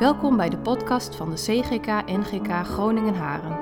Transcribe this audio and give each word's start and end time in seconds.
Welkom 0.00 0.36
bij 0.36 0.48
de 0.48 0.58
podcast 0.58 1.16
van 1.16 1.30
de 1.30 1.36
CGK 1.36 1.86
NGK 2.06 2.66
Groningen 2.66 3.14
Haren. 3.14 3.58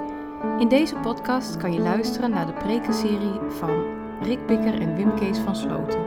In 0.61 0.69
deze 0.69 0.97
podcast 0.97 1.57
kan 1.57 1.73
je 1.73 1.81
luisteren 1.81 2.31
naar 2.31 2.47
de 2.47 2.53
prekenserie 2.53 3.41
van 3.49 3.85
Rick 4.23 4.47
Bikker 4.47 4.81
en 4.81 4.97
Wim 4.97 5.19
Kees 5.19 5.39
van 5.39 5.57
Sloten. 5.57 6.01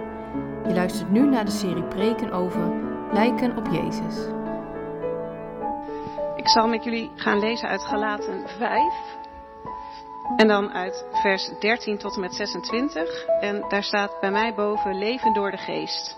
Je 0.68 0.74
luistert 0.74 1.10
nu 1.10 1.20
naar 1.20 1.46
de 1.46 1.52
serie 1.52 1.84
preken 1.84 2.32
over 2.32 2.74
lijken 3.14 3.58
op 3.58 3.66
Jezus. 3.66 4.28
Ik 6.36 6.48
zal 6.48 6.68
met 6.68 6.84
jullie 6.84 7.12
gaan 7.16 7.40
lezen 7.40 7.70
uit 7.70 7.84
Galaten 7.84 8.48
5. 8.48 8.94
En 10.36 10.48
dan 10.48 10.72
uit 10.72 11.06
vers 11.12 11.52
13 11.60 11.98
tot 11.98 12.16
en 12.16 12.22
met 12.22 12.34
26. 12.34 13.26
En 13.26 13.66
daar 13.70 13.84
staat 13.84 14.18
bij 14.20 14.32
mij 14.32 14.54
boven 14.54 14.98
leven 14.98 15.34
door 15.34 15.52
de 15.52 15.58
geest. 15.58 16.18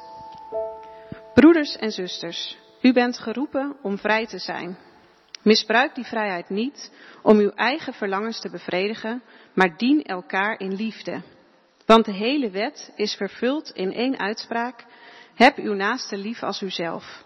Broeders 1.33 1.75
en 1.75 1.91
zusters, 1.91 2.57
u 2.83 2.93
bent 2.93 3.17
geroepen 3.17 3.75
om 3.81 3.97
vrij 3.97 4.25
te 4.25 4.37
zijn. 4.37 4.77
Misbruik 5.41 5.95
die 5.95 6.05
vrijheid 6.05 6.49
niet 6.49 6.91
om 7.21 7.37
uw 7.37 7.49
eigen 7.49 7.93
verlangens 7.93 8.39
te 8.39 8.49
bevredigen, 8.49 9.23
maar 9.53 9.77
dien 9.77 10.03
elkaar 10.03 10.59
in 10.59 10.73
liefde. 10.75 11.21
Want 11.85 12.05
de 12.05 12.13
hele 12.13 12.49
wet 12.49 12.91
is 12.95 13.15
vervuld 13.15 13.69
in 13.69 13.93
één 13.93 14.19
uitspraak: 14.19 14.85
heb 15.35 15.57
uw 15.57 15.73
naaste 15.73 16.17
lief 16.17 16.43
als 16.43 16.61
uzelf. 16.61 17.23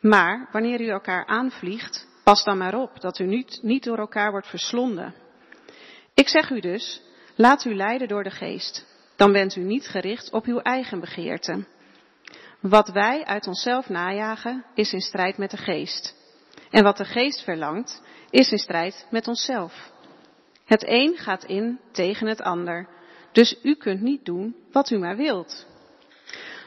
Maar 0.00 0.48
wanneer 0.52 0.80
u 0.80 0.88
elkaar 0.88 1.26
aanvliegt, 1.26 2.06
pas 2.24 2.44
dan 2.44 2.58
maar 2.58 2.74
op 2.74 3.00
dat 3.00 3.18
u 3.18 3.24
niet, 3.24 3.58
niet 3.62 3.84
door 3.84 3.98
elkaar 3.98 4.30
wordt 4.30 4.48
verslonden. 4.48 5.14
Ik 6.14 6.28
zeg 6.28 6.50
u 6.50 6.60
dus, 6.60 7.02
laat 7.34 7.64
u 7.64 7.74
leiden 7.74 8.08
door 8.08 8.22
de 8.22 8.30
geest. 8.30 8.86
Dan 9.16 9.32
bent 9.32 9.56
u 9.56 9.60
niet 9.60 9.88
gericht 9.88 10.32
op 10.32 10.44
uw 10.44 10.58
eigen 10.58 11.00
begeerte. 11.00 11.64
Wat 12.60 12.88
wij 12.88 13.24
uit 13.24 13.46
onszelf 13.46 13.88
najagen, 13.88 14.64
is 14.74 14.92
in 14.92 15.00
strijd 15.00 15.38
met 15.38 15.50
de 15.50 15.56
geest. 15.56 16.14
En 16.70 16.84
wat 16.84 16.96
de 16.96 17.04
geest 17.04 17.42
verlangt, 17.42 18.02
is 18.30 18.50
in 18.50 18.58
strijd 18.58 19.06
met 19.10 19.28
onszelf. 19.28 19.90
Het 20.64 20.88
een 20.88 21.16
gaat 21.16 21.44
in 21.44 21.80
tegen 21.92 22.26
het 22.26 22.40
ander. 22.40 22.88
Dus 23.32 23.58
u 23.62 23.74
kunt 23.74 24.00
niet 24.00 24.24
doen 24.24 24.56
wat 24.72 24.90
u 24.90 24.98
maar 24.98 25.16
wilt. 25.16 25.66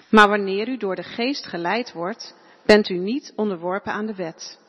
Maar 0.09 0.29
wanneer 0.29 0.67
u 0.67 0.77
door 0.77 0.95
de 0.95 1.03
geest 1.03 1.45
geleid 1.45 1.93
wordt, 1.93 2.35
bent 2.65 2.89
u 2.89 2.97
niet 2.97 3.33
onderworpen 3.35 3.91
aan 3.91 4.05
de 4.05 4.15
wet. 4.15 4.59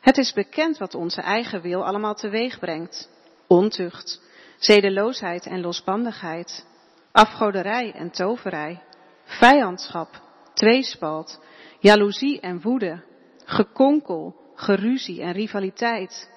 Het 0.00 0.18
is 0.18 0.32
bekend 0.32 0.78
wat 0.78 0.94
onze 0.94 1.20
eigen 1.20 1.60
wil 1.60 1.84
allemaal 1.84 2.14
teweeg 2.14 2.58
brengt. 2.58 3.08
Ontucht, 3.46 4.20
zedeloosheid 4.58 5.46
en 5.46 5.60
losbandigheid, 5.60 6.66
afgoderij 7.12 7.92
en 7.92 8.10
toverij, 8.10 8.82
vijandschap, 9.24 10.29
tweespalt, 10.60 11.40
jaloezie 11.78 12.40
en 12.40 12.60
woede, 12.60 13.02
gekonkel, 13.44 14.34
geruzie 14.54 15.22
en 15.22 15.32
rivaliteit, 15.32 16.30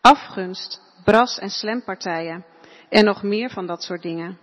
afgunst, 0.00 0.80
bras 1.04 1.38
en 1.38 1.50
slempartijen 1.50 2.44
en 2.88 3.04
nog 3.04 3.22
meer 3.22 3.50
van 3.50 3.66
dat 3.66 3.82
soort 3.82 4.02
dingen. 4.02 4.38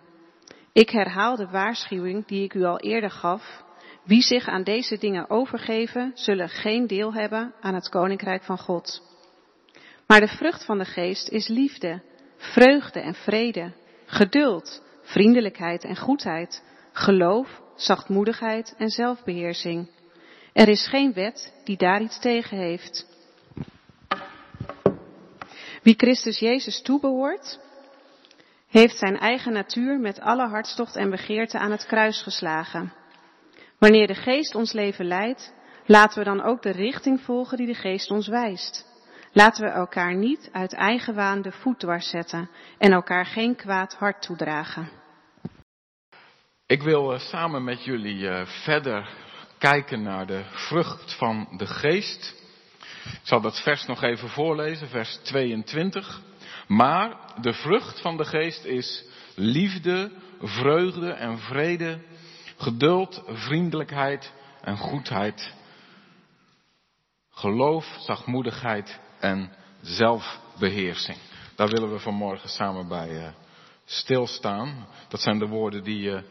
Ik 0.74 0.90
herhaal 0.90 1.36
de 1.36 1.48
waarschuwing 1.48 2.26
die 2.26 2.44
ik 2.44 2.54
u 2.54 2.64
al 2.64 2.80
eerder 2.80 3.12
gaf. 3.12 3.64
Wie 4.04 4.22
zich 4.22 4.48
aan 4.48 4.64
deze 4.64 4.98
dingen 4.98 5.30
overgeven, 5.30 6.12
zullen 6.14 6.50
geen 6.50 6.88
deel 6.88 7.14
hebben 7.14 7.54
aan 7.60 7.74
het 7.74 7.90
koninkrijk 7.90 8.44
van 8.44 8.58
God. 8.58 9.02
Maar 10.08 10.20
de 10.20 10.28
vrucht 10.28 10.66
van 10.66 10.78
de 10.78 10.86
geest 10.86 11.30
is 11.30 11.48
liefde, 11.48 12.02
vreugde 12.38 13.00
en 13.00 13.14
vrede, 13.14 13.74
geduld, 14.06 14.84
vriendelijkheid 15.02 15.84
en 15.84 15.98
goedheid, 15.98 16.64
geloof, 16.92 17.62
zachtmoedigheid 17.84 18.76
en 18.78 18.90
zelfbeheersing. 18.90 19.90
Er 20.54 20.68
is 20.68 20.88
geen 20.88 21.14
wet 21.14 21.54
die 21.64 21.78
daar 21.78 22.02
iets 22.02 22.20
tegen 22.20 22.58
heeft. 22.58 23.08
Wie 25.84 25.96
Christus 25.98 26.40
Jezus 26.40 26.82
toebehoort, 26.82 27.60
heeft 28.68 28.98
zijn 28.98 29.18
eigen 29.18 29.54
natuur 29.54 30.00
met 30.00 30.20
alle 30.20 30.48
hartstocht 30.48 30.96
en 30.96 31.10
begeerte 31.10 31.58
aan 31.58 31.72
het 31.72 31.86
kruis 31.86 32.22
geslagen. 32.22 32.94
Wanneer 33.78 34.08
de 34.08 34.16
geest 34.16 34.56
ons 34.56 34.74
leven 34.74 35.06
leidt, 35.06 35.54
laten 35.86 36.20
we 36.20 36.26
dan 36.26 36.42
ook 36.42 36.62
de 36.62 36.72
richting 36.72 37.22
volgen 37.22 37.58
die 37.58 37.68
de 37.68 37.74
geest 37.74 38.12
ons 38.12 38.28
wijst. 38.28 38.86
Laten 39.34 39.64
we 39.64 39.70
elkaar 39.70 40.16
niet 40.16 40.50
uit 40.52 40.74
eigen 40.74 41.16
waan 41.16 41.42
de 41.42 41.52
voet 41.52 41.80
dwars 41.80 42.10
zetten 42.10 42.50
en 42.78 42.92
elkaar 42.92 43.26
geen 43.26 43.56
kwaad 43.56 43.94
hart 43.94 44.22
toedragen. 44.22 45.01
Ik 46.72 46.82
wil 46.82 47.20
samen 47.20 47.64
met 47.64 47.84
jullie 47.84 48.46
verder 48.46 49.10
kijken 49.58 50.02
naar 50.02 50.26
de 50.26 50.44
vrucht 50.50 51.14
van 51.14 51.48
de 51.58 51.66
geest. 51.66 52.36
Ik 53.04 53.20
zal 53.24 53.42
dat 53.42 53.62
vers 53.62 53.86
nog 53.86 54.04
even 54.04 54.30
voorlezen, 54.30 54.88
vers 54.88 55.20
22. 55.24 56.22
Maar 56.68 57.18
de 57.42 57.54
vrucht 57.54 58.02
van 58.02 58.18
de 58.18 58.26
geest 58.26 58.66
is 58.66 59.06
liefde, 59.36 60.12
vreugde 60.42 61.12
en 61.12 61.40
vrede, 61.40 62.00
geduld, 62.58 63.24
vriendelijkheid 63.28 64.34
en 64.62 64.78
goedheid, 64.78 65.54
geloof, 67.32 67.98
zachtmoedigheid 68.00 69.00
en 69.20 69.52
zelfbeheersing. 69.82 71.18
Daar 71.56 71.70
willen 71.70 71.92
we 71.92 72.00
vanmorgen 72.00 72.50
samen 72.50 72.88
bij 72.88 73.34
stilstaan. 73.86 74.88
Dat 75.08 75.22
zijn 75.22 75.40
de 75.40 75.48
woorden 75.48 75.84
die 75.84 76.22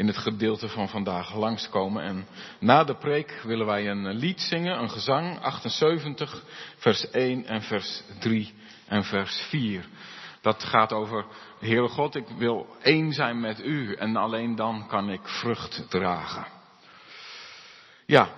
in 0.00 0.06
het 0.06 0.18
gedeelte 0.18 0.68
van 0.68 0.88
vandaag 0.88 1.34
langskomen. 1.34 2.02
En 2.02 2.26
na 2.58 2.84
de 2.84 2.94
preek 2.94 3.40
willen 3.44 3.66
wij 3.66 3.88
een 3.88 4.08
lied 4.08 4.40
zingen, 4.40 4.78
een 4.78 4.90
gezang, 4.90 5.40
78, 5.40 6.42
vers 6.76 7.10
1 7.10 7.44
en 7.46 7.62
vers 7.62 8.02
3 8.18 8.54
en 8.86 9.04
vers 9.04 9.40
4. 9.48 9.88
Dat 10.40 10.64
gaat 10.64 10.92
over, 10.92 11.24
Heere 11.58 11.88
God, 11.88 12.14
ik 12.14 12.28
wil 12.28 12.76
één 12.82 13.12
zijn 13.12 13.40
met 13.40 13.64
u 13.64 13.94
en 13.94 14.16
alleen 14.16 14.54
dan 14.54 14.86
kan 14.86 15.10
ik 15.10 15.28
vrucht 15.28 15.86
dragen. 15.88 16.46
Ja, 18.06 18.28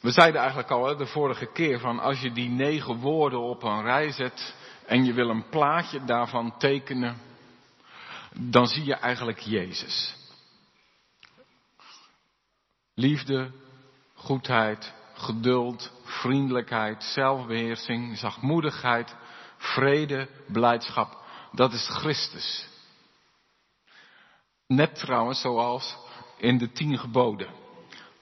we 0.00 0.10
zeiden 0.10 0.40
eigenlijk 0.40 0.70
al 0.70 0.86
hè, 0.86 0.96
de 0.96 1.06
vorige 1.06 1.52
keer 1.52 1.78
van 1.78 1.98
als 1.98 2.20
je 2.20 2.32
die 2.32 2.48
negen 2.48 2.96
woorden 2.96 3.40
op 3.40 3.62
een 3.62 3.82
rij 3.82 4.12
zet 4.12 4.54
en 4.86 5.04
je 5.04 5.12
wil 5.12 5.28
een 5.28 5.48
plaatje 5.48 6.04
daarvan 6.04 6.58
tekenen, 6.58 7.16
dan 8.32 8.66
zie 8.66 8.84
je 8.84 8.94
eigenlijk 8.94 9.38
Jezus. 9.38 10.18
Liefde, 13.00 13.50
goedheid, 14.14 14.92
geduld, 15.14 15.92
vriendelijkheid, 16.04 17.02
zelfbeheersing, 17.04 18.18
zachtmoedigheid, 18.18 19.16
vrede, 19.56 20.28
blijdschap. 20.46 21.16
Dat 21.52 21.72
is 21.72 21.88
Christus. 21.88 22.66
Net 24.66 24.94
trouwens 24.94 25.40
zoals 25.40 25.96
in 26.36 26.58
de 26.58 26.72
tien 26.72 26.98
geboden. 26.98 27.48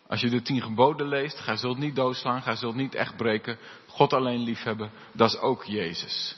Als 0.06 0.20
je 0.20 0.28
de 0.28 0.42
tien 0.42 0.62
geboden 0.62 1.08
leest, 1.08 1.38
gij 1.38 1.56
zult 1.56 1.78
niet 1.78 1.96
doodslaan, 1.96 2.42
gij 2.42 2.56
zult 2.56 2.74
niet 2.74 2.94
echt 2.94 3.16
breken, 3.16 3.58
God 3.86 4.12
alleen 4.12 4.40
liefhebben, 4.40 4.90
dat 5.12 5.28
is 5.30 5.38
ook 5.38 5.64
Jezus. 5.64 6.36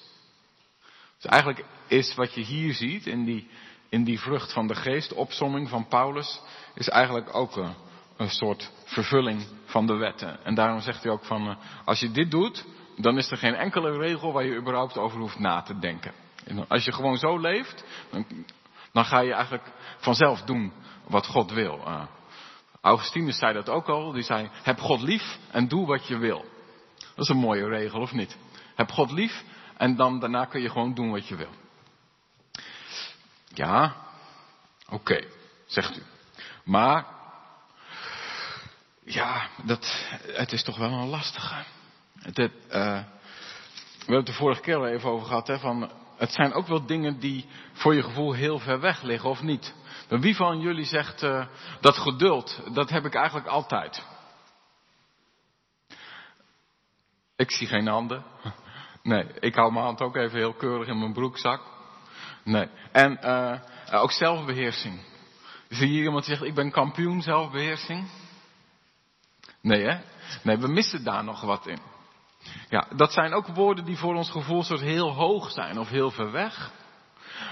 Dus 1.17 1.31
eigenlijk 1.31 1.65
is 1.87 2.15
wat 2.15 2.35
je 2.35 2.41
hier 2.41 2.75
ziet 2.75 3.07
in 3.07 3.25
die, 3.25 3.49
in 3.89 4.05
die 4.05 4.21
vrucht 4.21 4.53
van 4.53 4.67
de 4.67 4.75
geest, 4.75 5.13
opsomming 5.13 5.69
van 5.69 5.89
Paulus, 5.89 6.41
is 6.75 6.89
eigenlijk 6.89 7.35
ook 7.35 7.57
een 8.21 8.31
soort 8.31 8.71
vervulling 8.85 9.47
van 9.65 9.87
de 9.87 9.95
wetten. 9.95 10.45
En 10.45 10.55
daarom 10.55 10.81
zegt 10.81 11.03
hij 11.03 11.13
ook 11.13 11.25
van, 11.25 11.59
als 11.85 12.01
je 12.01 12.11
dit 12.11 12.31
doet, 12.31 12.65
dan 12.97 13.19
is 13.19 13.31
er 13.31 13.37
geen 13.37 13.55
enkele 13.55 13.99
regel 13.99 14.33
waar 14.33 14.45
je 14.45 14.57
überhaupt 14.57 14.97
over 14.97 15.19
hoeft 15.19 15.39
na 15.39 15.63
te 15.63 15.79
denken. 15.79 16.13
En 16.45 16.69
als 16.69 16.85
je 16.85 16.93
gewoon 16.93 17.17
zo 17.17 17.39
leeft, 17.39 17.85
dan, 18.11 18.27
dan 18.93 19.05
ga 19.05 19.21
je 19.21 19.33
eigenlijk 19.33 19.73
vanzelf 19.99 20.43
doen 20.43 20.73
wat 21.07 21.27
God 21.27 21.53
wil. 21.53 21.81
Uh, 21.87 22.03
Augustinus 22.81 23.39
zei 23.39 23.53
dat 23.53 23.69
ook 23.69 23.89
al, 23.89 24.13
die 24.13 24.23
zei, 24.23 24.51
heb 24.63 24.79
God 24.79 25.01
lief 25.01 25.39
en 25.51 25.69
doe 25.69 25.87
wat 25.87 26.07
je 26.07 26.19
wil. 26.19 26.45
Dat 26.99 27.19
is 27.19 27.29
een 27.29 27.37
mooie 27.37 27.69
regel, 27.69 28.01
of 28.01 28.13
niet? 28.13 28.37
Heb 28.75 28.91
God 28.91 29.11
lief 29.11 29.45
en 29.77 29.97
dan 29.97 30.21
daarna 30.21 30.45
kun 30.45 30.61
je 30.61 30.71
gewoon 30.71 30.95
doen 30.95 31.11
wat 31.11 31.29
je 31.29 31.37
wil. 31.37 31.51
Ja, 33.55 33.97
oké, 34.89 35.25
zegt 35.67 35.97
u. 35.97 36.03
Maar, 36.65 37.07
ja, 39.13 39.49
dat, 39.65 40.09
het 40.27 40.53
is 40.53 40.63
toch 40.63 40.77
wel 40.77 40.93
een 40.93 41.09
lastige. 41.09 41.65
Uh, 42.25 42.45
we 42.67 43.05
hebben 43.99 44.17
het 44.17 44.27
de 44.27 44.33
vorige 44.33 44.61
keer 44.61 44.77
al 44.77 44.87
even 44.87 45.11
over 45.11 45.27
gehad, 45.27 45.47
hè, 45.47 45.59
van, 45.59 45.91
het 46.17 46.33
zijn 46.33 46.53
ook 46.53 46.67
wel 46.67 46.87
dingen 46.87 47.19
die 47.19 47.47
voor 47.73 47.95
je 47.95 48.03
gevoel 48.03 48.33
heel 48.33 48.59
ver 48.59 48.81
weg 48.81 49.03
liggen, 49.03 49.31
of 49.31 49.43
niet? 49.43 49.75
Wie 50.09 50.37
van 50.37 50.61
jullie 50.61 50.85
zegt, 50.85 51.23
uh, 51.23 51.47
dat 51.81 51.97
geduld, 51.97 52.61
dat 52.73 52.91
heb 52.91 53.05
ik 53.05 53.15
eigenlijk 53.15 53.47
altijd? 53.47 54.05
Ik 57.37 57.51
zie 57.51 57.67
geen 57.67 57.87
handen. 57.87 58.25
Nee, 59.03 59.27
ik 59.39 59.55
hou 59.55 59.73
mijn 59.73 59.85
hand 59.85 60.01
ook 60.01 60.17
even 60.17 60.39
heel 60.39 60.55
keurig 60.55 60.89
in 60.89 60.99
mijn 60.99 61.13
broekzak. 61.13 61.63
Nee. 62.45 62.69
En 62.93 63.19
uh, 63.25 64.03
ook 64.03 64.13
zelfbeheersing. 64.13 65.01
Zie 65.69 65.93
je 65.93 66.03
iemand 66.03 66.25
die 66.25 66.35
zegt, 66.35 66.49
ik 66.49 66.55
ben 66.55 66.71
kampioen 66.71 67.23
zelfbeheersing? 67.23 68.09
Nee 69.63 69.85
hè? 69.85 69.99
Nee, 70.43 70.57
we 70.57 70.69
missen 70.69 71.05
daar 71.05 71.25
nog 71.25 71.41
wat 71.41 71.67
in. 71.67 71.79
Ja, 72.69 72.87
dat 72.97 73.13
zijn 73.13 73.33
ook 73.33 73.47
woorden 73.47 73.85
die 73.85 73.97
voor 73.97 74.15
ons 74.15 74.31
gevoel 74.31 74.63
soort 74.63 74.81
heel 74.81 75.13
hoog 75.13 75.51
zijn 75.51 75.79
of 75.79 75.89
heel 75.89 76.11
ver 76.11 76.33
weg. 76.33 76.71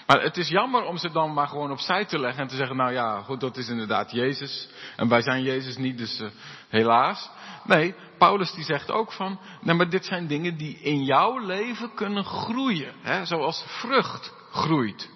Maar 0.07 0.23
het 0.23 0.37
is 0.37 0.49
jammer 0.49 0.85
om 0.85 0.97
ze 0.97 1.11
dan 1.11 1.33
maar 1.33 1.49
gewoon 1.49 1.71
opzij 1.71 2.05
te 2.05 2.19
leggen 2.19 2.43
en 2.43 2.49
te 2.49 2.57
zeggen, 2.57 2.77
nou 2.77 2.93
ja, 2.93 3.23
goed, 3.23 3.41
dat 3.41 3.57
is 3.57 3.69
inderdaad 3.69 4.11
Jezus. 4.11 4.69
En 4.97 5.09
wij 5.09 5.23
zijn 5.23 5.43
Jezus 5.43 5.77
niet, 5.77 5.99
dus 5.99 6.21
uh, 6.21 6.29
helaas. 6.69 7.31
Nee, 7.65 7.95
Paulus 8.19 8.53
die 8.53 8.65
zegt 8.65 8.91
ook 8.91 9.13
van, 9.13 9.41
nee, 9.61 9.75
maar 9.75 9.91
dit 9.91 10.05
zijn 10.05 10.27
dingen 10.27 10.57
die 10.57 10.79
in 10.81 11.05
jouw 11.05 11.39
leven 11.39 11.95
kunnen 11.95 12.25
groeien. 12.25 12.95
Hè, 13.03 13.25
zoals 13.25 13.65
vrucht 13.67 14.33
groeit. 14.51 15.11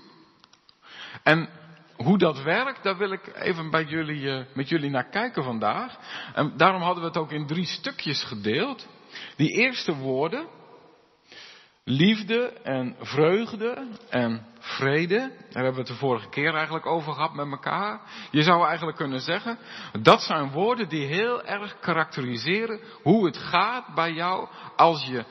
En 1.22 1.48
hoe 1.96 2.18
dat 2.18 2.42
werkt, 2.42 2.82
daar 2.82 2.96
wil 2.96 3.12
ik 3.12 3.36
even 3.36 3.70
bij 3.70 3.84
jullie, 3.84 4.20
uh, 4.20 4.44
met 4.54 4.68
jullie 4.68 4.90
naar 4.90 5.08
kijken 5.08 5.44
vandaag. 5.44 5.96
En 6.34 6.52
daarom 6.56 6.82
hadden 6.82 7.02
we 7.02 7.08
het 7.08 7.18
ook 7.18 7.32
in 7.32 7.46
drie 7.46 7.66
stukjes 7.66 8.24
gedeeld. 8.24 8.88
Die 9.36 9.50
eerste 9.50 9.96
woorden, 9.96 10.46
liefde 11.84 12.52
en 12.62 12.96
vreugde 13.00 13.86
en 14.10 14.46
vrede, 14.58 15.18
daar 15.18 15.62
hebben 15.62 15.72
we 15.72 15.78
het 15.78 15.86
de 15.86 15.94
vorige 15.94 16.28
keer 16.28 16.54
eigenlijk 16.54 16.86
over 16.86 17.12
gehad 17.12 17.34
met 17.34 17.50
elkaar. 17.50 18.00
Je 18.30 18.42
zou 18.42 18.66
eigenlijk 18.66 18.96
kunnen 18.96 19.20
zeggen, 19.20 19.58
dat 20.02 20.22
zijn 20.22 20.50
woorden 20.50 20.88
die 20.88 21.06
heel 21.06 21.44
erg 21.44 21.78
karakteriseren 21.78 22.80
hoe 23.02 23.26
het 23.26 23.36
gaat 23.36 23.94
bij 23.94 24.12
jou 24.12 24.48
als 24.76 25.04
je 25.04 25.24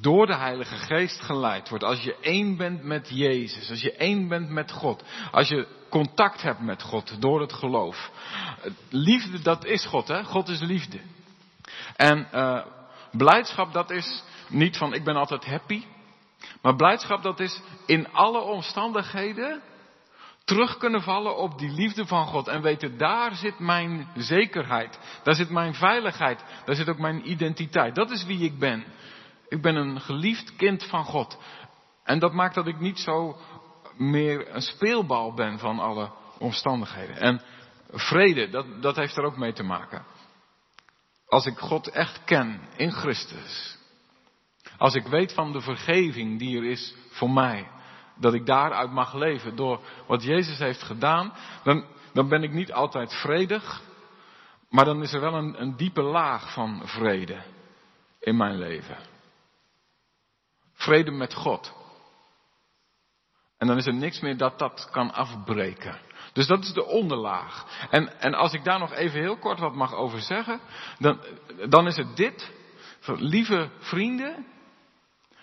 door 0.00 0.26
de 0.26 0.36
Heilige 0.36 0.76
Geest 0.76 1.20
geleid 1.20 1.68
wordt. 1.68 1.84
Als 1.84 2.02
je 2.02 2.16
één 2.20 2.56
bent 2.56 2.82
met 2.82 3.08
Jezus. 3.08 3.70
Als 3.70 3.80
je 3.80 3.92
één 3.92 4.28
bent 4.28 4.48
met 4.48 4.70
God. 4.70 5.04
Als 5.30 5.48
je 5.48 5.66
contact 5.88 6.42
hebt 6.42 6.60
met 6.60 6.82
God 6.82 7.20
door 7.20 7.40
het 7.40 7.52
geloof. 7.52 8.10
Liefde, 8.88 9.42
dat 9.42 9.64
is 9.64 9.86
God, 9.86 10.08
hè? 10.08 10.24
God 10.24 10.48
is 10.48 10.60
liefde. 10.60 11.00
En 11.96 12.28
uh, 12.34 12.64
blijdschap, 13.10 13.72
dat 13.72 13.90
is 13.90 14.22
niet 14.48 14.76
van 14.76 14.94
ik 14.94 15.04
ben 15.04 15.16
altijd 15.16 15.44
happy. 15.44 15.84
Maar 16.62 16.76
blijdschap, 16.76 17.22
dat 17.22 17.40
is 17.40 17.60
in 17.86 18.12
alle 18.12 18.40
omstandigheden 18.40 19.62
terug 20.44 20.76
kunnen 20.76 21.02
vallen 21.02 21.36
op 21.36 21.58
die 21.58 21.70
liefde 21.70 22.06
van 22.06 22.26
God. 22.26 22.48
En 22.48 22.62
weten, 22.62 22.98
daar 22.98 23.34
zit 23.34 23.58
mijn 23.58 24.08
zekerheid. 24.16 24.98
Daar 25.22 25.34
zit 25.34 25.50
mijn 25.50 25.74
veiligheid. 25.74 26.44
Daar 26.64 26.74
zit 26.74 26.88
ook 26.88 26.98
mijn 26.98 27.30
identiteit. 27.30 27.94
Dat 27.94 28.10
is 28.10 28.24
wie 28.24 28.44
ik 28.44 28.58
ben. 28.58 28.84
Ik 29.52 29.62
ben 29.62 29.76
een 29.76 30.00
geliefd 30.00 30.56
kind 30.56 30.84
van 30.84 31.04
God. 31.04 31.38
En 32.04 32.18
dat 32.18 32.32
maakt 32.32 32.54
dat 32.54 32.66
ik 32.66 32.80
niet 32.80 32.98
zo 32.98 33.36
meer 33.96 34.54
een 34.54 34.62
speelbal 34.62 35.34
ben 35.34 35.58
van 35.58 35.78
alle 35.78 36.10
omstandigheden. 36.38 37.16
En 37.16 37.42
vrede, 37.90 38.48
dat, 38.48 38.82
dat 38.82 38.96
heeft 38.96 39.16
er 39.16 39.24
ook 39.24 39.36
mee 39.36 39.52
te 39.52 39.62
maken. 39.62 40.04
Als 41.26 41.46
ik 41.46 41.58
God 41.58 41.88
echt 41.88 42.24
ken 42.24 42.60
in 42.76 42.92
Christus. 42.92 43.78
Als 44.78 44.94
ik 44.94 45.06
weet 45.06 45.32
van 45.32 45.52
de 45.52 45.60
vergeving 45.60 46.38
die 46.38 46.56
er 46.56 46.64
is 46.64 46.94
voor 47.10 47.30
mij. 47.30 47.68
Dat 48.16 48.34
ik 48.34 48.46
daaruit 48.46 48.90
mag 48.90 49.14
leven 49.14 49.56
door 49.56 49.80
wat 50.06 50.22
Jezus 50.22 50.58
heeft 50.58 50.82
gedaan. 50.82 51.32
Dan, 51.64 51.84
dan 52.12 52.28
ben 52.28 52.42
ik 52.42 52.52
niet 52.52 52.72
altijd 52.72 53.14
vredig. 53.14 53.82
Maar 54.70 54.84
dan 54.84 55.02
is 55.02 55.12
er 55.12 55.20
wel 55.20 55.34
een, 55.34 55.62
een 55.62 55.76
diepe 55.76 56.02
laag 56.02 56.52
van 56.52 56.82
vrede 56.84 57.42
in 58.20 58.36
mijn 58.36 58.58
leven. 58.58 59.11
Vrede 60.82 61.10
met 61.10 61.34
God. 61.34 61.72
En 63.58 63.66
dan 63.66 63.76
is 63.76 63.86
er 63.86 63.94
niks 63.94 64.20
meer 64.20 64.36
dat 64.36 64.58
dat 64.58 64.88
kan 64.90 65.14
afbreken. 65.14 65.98
Dus 66.32 66.46
dat 66.46 66.62
is 66.64 66.72
de 66.72 66.84
onderlaag. 66.84 67.66
En, 67.90 68.20
en 68.20 68.34
als 68.34 68.52
ik 68.52 68.64
daar 68.64 68.78
nog 68.78 68.92
even 68.92 69.20
heel 69.20 69.38
kort 69.38 69.58
wat 69.58 69.74
mag 69.74 69.94
over 69.94 70.20
zeggen, 70.20 70.60
dan, 70.98 71.20
dan 71.68 71.86
is 71.86 71.96
het 71.96 72.16
dit. 72.16 72.50
Lieve 73.06 73.70
vrienden, 73.78 74.46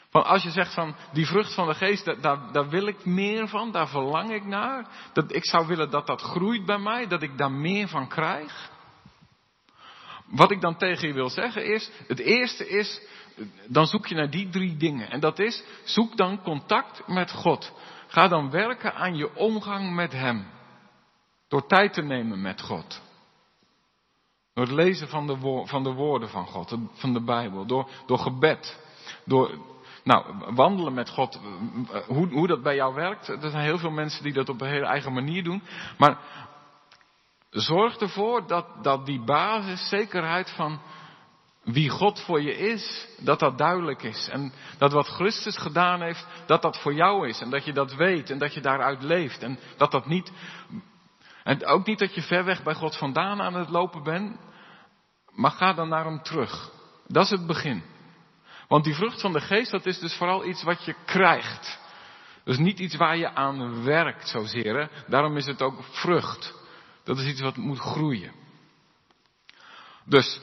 van 0.10 0.26
als 0.26 0.44
je 0.44 0.50
zegt 0.50 0.74
van 0.74 0.96
die 1.14 1.26
vrucht 1.26 1.54
van 1.54 1.68
de 1.68 1.74
geest, 1.74 2.22
daar, 2.22 2.52
daar 2.52 2.70
wil 2.70 2.88
ik 2.88 3.06
meer 3.06 3.48
van, 3.48 3.72
daar 3.72 3.88
verlang 3.88 4.32
ik 4.32 4.46
naar. 4.46 4.88
Dat 5.14 5.36
ik 5.36 5.46
zou 5.46 5.68
willen 5.68 5.90
dat 5.90 6.08
dat 6.08 6.22
groeit 6.22 6.66
bij 6.66 6.80
mij, 6.80 7.08
dat 7.08 7.22
ik 7.22 7.38
daar 7.38 7.52
meer 7.52 7.88
van 7.88 8.08
krijg. 8.08 8.70
Wat 10.26 10.52
ik 10.52 10.62
dan 10.62 10.78
tegen 10.78 11.08
je 11.08 11.14
wil 11.14 11.30
zeggen 11.30 11.66
is, 11.66 11.92
het 12.08 12.20
eerste 12.20 12.70
is, 12.70 13.02
dan 13.68 13.86
zoek 13.86 14.08
je 14.08 14.16
naar 14.16 14.30
die 14.30 14.50
drie 14.50 14.78
dingen. 14.78 15.10
En 15.10 15.20
dat 15.20 15.40
is, 15.40 15.64
zoek 15.84 16.18
dan 16.18 16.42
contact 16.42 17.08
met 17.08 17.32
God. 17.32 17.74
Ga 18.08 18.28
dan 18.28 18.50
werken 18.50 18.94
aan 18.96 19.16
je 19.16 19.36
omgang 19.36 19.96
met 19.96 20.12
Hem. 20.12 20.48
Door 21.48 21.68
tijd 21.68 21.94
te 21.94 22.02
nemen 22.02 22.42
met 22.42 22.62
God. 22.62 23.02
Door 24.54 24.66
het 24.66 24.74
lezen 24.74 25.08
van 25.08 25.28
de, 25.28 25.64
van 25.66 25.84
de 25.84 25.92
woorden 25.92 26.30
van 26.30 26.48
God, 26.48 26.78
van 26.94 27.14
de 27.14 27.24
Bijbel. 27.24 27.66
Door, 27.66 27.90
door 28.06 28.18
gebed. 28.18 28.80
Door, 29.26 29.58
nou, 30.04 30.54
wandelen 30.54 30.94
met 30.94 31.10
God. 31.10 31.40
Hoe, 32.08 32.28
hoe 32.28 32.48
dat 32.48 32.64
bij 32.64 32.76
jou 32.76 32.94
werkt. 32.94 33.28
Er 33.28 33.50
zijn 33.50 33.64
heel 33.64 33.78
veel 33.78 33.92
mensen 33.92 34.24
die 34.24 34.34
dat 34.34 34.50
op 34.50 34.62
een 34.62 34.70
hele 34.70 34.86
eigen 34.86 35.14
manier 35.14 35.44
doen. 35.44 35.64
Maar 35.98 36.18
zorg 37.50 37.98
ervoor 37.98 38.48
dat, 38.48 38.66
dat 38.82 39.06
die 39.06 39.24
basiszekerheid 39.24 40.50
van 40.50 40.80
wie 41.64 41.90
God 41.90 42.20
voor 42.20 42.42
je 42.42 42.58
is, 42.58 43.08
dat 43.20 43.40
dat 43.40 43.58
duidelijk 43.58 44.04
is. 44.04 44.28
En 44.32 44.54
dat 44.78 44.92
wat 44.92 45.08
Christus 45.08 45.58
gedaan 45.58 46.02
heeft, 46.02 46.26
dat 46.46 46.62
dat 46.62 46.78
voor 46.78 46.94
jou 46.94 47.28
is. 47.28 47.42
En 47.42 47.50
dat 47.50 47.66
je 47.66 47.74
dat 47.74 47.96
weet 47.96 48.30
en 48.30 48.38
dat 48.38 48.54
je 48.54 48.62
daaruit 48.62 49.04
leeft. 49.04 49.44
En 49.44 49.60
dat 49.78 49.92
dat 49.92 50.06
niet. 50.06 50.32
En 51.44 51.66
ook 51.66 51.86
niet 51.86 52.00
dat 52.00 52.16
je 52.16 52.22
ver 52.22 52.46
weg 52.46 52.64
bij 52.64 52.74
God 52.74 52.98
vandaan 52.98 53.42
aan 53.42 53.54
het 53.54 53.70
lopen 53.70 54.04
bent. 54.04 54.38
Maar 55.32 55.52
ga 55.52 55.74
dan 55.74 55.90
naar 55.90 56.06
hem 56.06 56.24
terug. 56.24 56.72
Dat 57.08 57.24
is 57.24 57.30
het 57.30 57.48
begin. 57.48 57.84
Want 58.68 58.84
die 58.84 58.96
vrucht 58.96 59.22
van 59.22 59.34
de 59.34 59.42
geest, 59.42 59.72
dat 59.72 59.86
is 59.86 60.00
dus 60.00 60.16
vooral 60.16 60.46
iets 60.46 60.64
wat 60.64 60.86
je 60.86 60.96
krijgt. 61.06 61.80
Dus 62.44 62.58
niet 62.58 62.80
iets 62.80 62.96
waar 62.96 63.18
je 63.18 63.34
aan 63.34 63.84
werkt 63.84 64.28
zozeer. 64.28 64.80
Hè? 64.80 64.88
Daarom 65.08 65.38
is 65.38 65.46
het 65.46 65.62
ook 65.62 65.84
vrucht. 65.84 66.54
Dat 67.04 67.18
is 67.18 67.26
iets 67.26 67.42
wat 67.42 67.58
moet 67.58 67.80
groeien. 67.80 68.32
Dus 70.06 70.42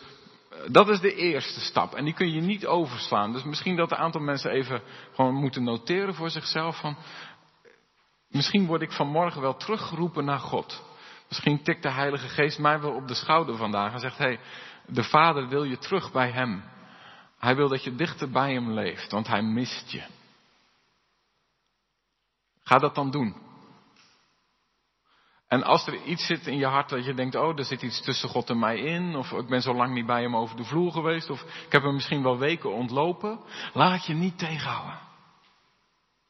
dat 0.70 0.88
is 0.88 1.00
de 1.00 1.14
eerste 1.14 1.60
stap. 1.60 1.94
En 1.94 2.04
die 2.04 2.14
kun 2.14 2.32
je 2.32 2.40
niet 2.40 2.66
overslaan. 2.66 3.32
Dus 3.32 3.44
misschien 3.44 3.76
dat 3.76 3.90
een 3.90 3.96
aantal 3.96 4.20
mensen 4.20 4.50
even 4.50 4.82
gewoon 5.14 5.34
moeten 5.34 5.64
noteren 5.64 6.14
voor 6.14 6.30
zichzelf 6.30 6.80
van. 6.80 6.96
Misschien 8.28 8.66
word 8.66 8.82
ik 8.82 8.92
vanmorgen 8.92 9.40
wel 9.40 9.56
teruggeroepen 9.56 10.24
naar 10.24 10.38
God. 10.38 10.84
Misschien 11.28 11.62
tikt 11.62 11.82
de 11.82 11.90
Heilige 11.90 12.28
Geest 12.28 12.58
mij 12.58 12.80
wel 12.80 12.92
op 12.92 13.08
de 13.08 13.14
schouder 13.14 13.56
vandaag 13.56 13.92
en 13.92 14.00
zegt: 14.00 14.18
hé, 14.18 14.24
hey, 14.24 14.40
de 14.86 15.02
Vader 15.02 15.48
wil 15.48 15.64
je 15.64 15.78
terug 15.78 16.12
bij 16.12 16.30
Hem. 16.30 16.64
Hij 17.38 17.56
wil 17.56 17.68
dat 17.68 17.84
je 17.84 17.94
dichter 17.94 18.30
bij 18.30 18.52
Hem 18.52 18.70
leeft, 18.70 19.12
want 19.12 19.26
Hij 19.26 19.42
mist 19.42 19.90
je. 19.90 20.02
Ga 22.62 22.78
dat 22.78 22.94
dan 22.94 23.10
doen. 23.10 23.45
En 25.56 25.62
als 25.62 25.86
er 25.86 26.02
iets 26.04 26.26
zit 26.26 26.46
in 26.46 26.56
je 26.56 26.66
hart 26.66 26.88
dat 26.88 27.04
je 27.04 27.14
denkt, 27.14 27.34
oh, 27.34 27.58
er 27.58 27.64
zit 27.64 27.82
iets 27.82 28.00
tussen 28.00 28.28
God 28.28 28.50
en 28.50 28.58
mij 28.58 28.78
in, 28.78 29.16
of 29.16 29.32
ik 29.32 29.48
ben 29.48 29.62
zo 29.62 29.74
lang 29.74 29.94
niet 29.94 30.06
bij 30.06 30.22
hem 30.22 30.36
over 30.36 30.56
de 30.56 30.64
vloer 30.64 30.92
geweest, 30.92 31.30
of 31.30 31.42
ik 31.42 31.72
heb 31.72 31.82
hem 31.82 31.94
misschien 31.94 32.22
wel 32.22 32.38
weken 32.38 32.72
ontlopen, 32.72 33.40
laat 33.72 34.06
je 34.06 34.14
niet 34.14 34.38
tegenhouden. 34.38 34.98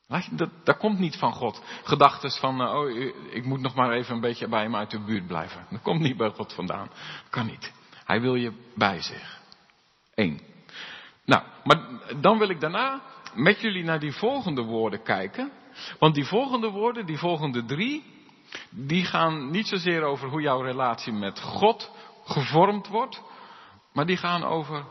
Laat 0.06 0.38
dat, 0.38 0.50
dat 0.64 0.76
komt 0.76 0.98
niet 0.98 1.16
van 1.16 1.32
God. 1.32 1.62
Gedachten 1.84 2.30
van, 2.30 2.60
uh, 2.60 2.74
oh, 2.74 2.90
ik 3.30 3.44
moet 3.44 3.60
nog 3.60 3.74
maar 3.74 3.92
even 3.92 4.14
een 4.14 4.20
beetje 4.20 4.48
bij 4.48 4.62
hem 4.62 4.76
uit 4.76 4.90
de 4.90 5.00
buurt 5.00 5.26
blijven. 5.26 5.66
Dat 5.70 5.82
komt 5.82 6.00
niet 6.00 6.16
bij 6.16 6.30
God 6.30 6.52
vandaan. 6.52 6.90
Kan 7.30 7.46
niet. 7.46 7.72
Hij 8.04 8.20
wil 8.20 8.34
je 8.34 8.52
bij 8.74 9.02
zich. 9.02 9.40
Eén. 10.14 10.40
Nou, 11.24 11.42
maar 11.64 11.80
dan 12.20 12.38
wil 12.38 12.48
ik 12.48 12.60
daarna 12.60 13.02
met 13.34 13.60
jullie 13.60 13.84
naar 13.84 14.00
die 14.00 14.12
volgende 14.12 14.62
woorden 14.62 15.02
kijken. 15.02 15.52
Want 15.98 16.14
die 16.14 16.24
volgende 16.24 16.70
woorden, 16.70 17.06
die 17.06 17.18
volgende 17.18 17.64
drie, 17.64 18.15
die 18.70 19.04
gaan 19.04 19.50
niet 19.50 19.66
zozeer 19.66 20.02
over 20.02 20.28
hoe 20.28 20.40
jouw 20.40 20.60
relatie 20.60 21.12
met 21.12 21.40
God 21.40 21.90
gevormd 22.24 22.88
wordt, 22.88 23.22
maar 23.92 24.06
die 24.06 24.16
gaan 24.16 24.44
over 24.44 24.84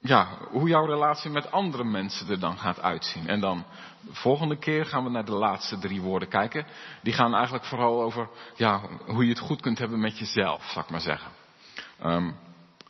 ja, 0.00 0.38
hoe 0.50 0.68
jouw 0.68 0.84
relatie 0.84 1.30
met 1.30 1.50
andere 1.50 1.84
mensen 1.84 2.28
er 2.30 2.40
dan 2.40 2.58
gaat 2.58 2.80
uitzien. 2.80 3.28
En 3.28 3.40
dan 3.40 3.64
de 4.00 4.14
volgende 4.14 4.58
keer 4.58 4.84
gaan 4.84 5.04
we 5.04 5.10
naar 5.10 5.24
de 5.24 5.34
laatste 5.34 5.78
drie 5.78 6.00
woorden 6.00 6.28
kijken. 6.28 6.66
Die 7.02 7.12
gaan 7.12 7.34
eigenlijk 7.34 7.64
vooral 7.64 8.02
over 8.02 8.28
ja, 8.56 8.80
hoe 9.06 9.24
je 9.24 9.30
het 9.30 9.38
goed 9.38 9.60
kunt 9.60 9.78
hebben 9.78 10.00
met 10.00 10.18
jezelf, 10.18 10.70
zal 10.70 10.82
ik 10.82 10.90
maar 10.90 11.00
zeggen. 11.00 11.30
Um, 12.04 12.36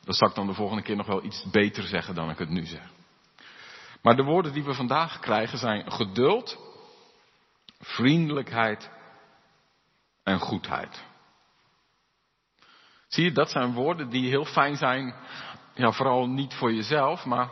dat 0.05 0.17
zal 0.17 0.29
ik 0.29 0.35
dan 0.35 0.47
de 0.47 0.55
volgende 0.55 0.83
keer 0.83 0.97
nog 0.97 1.07
wel 1.07 1.25
iets 1.25 1.45
beter 1.51 1.83
zeggen 1.83 2.15
dan 2.15 2.31
ik 2.31 2.39
het 2.39 2.49
nu 2.49 2.65
zeg. 2.65 2.91
Maar 4.03 4.17
de 4.17 4.23
woorden 4.23 4.53
die 4.53 4.65
we 4.65 4.75
vandaag 4.75 5.19
krijgen 5.19 5.59
zijn 5.59 5.93
geduld, 5.93 6.59
vriendelijkheid 7.81 8.91
en 10.23 10.39
goedheid. 10.39 11.05
Zie 13.09 13.25
je, 13.25 13.33
dat 13.33 13.51
zijn 13.51 13.73
woorden 13.73 14.09
die 14.09 14.29
heel 14.29 14.45
fijn 14.45 14.77
zijn, 14.77 15.15
ja, 15.75 15.93
vooral 15.93 16.27
niet 16.27 16.55
voor 16.55 16.73
jezelf, 16.73 17.25
maar 17.25 17.51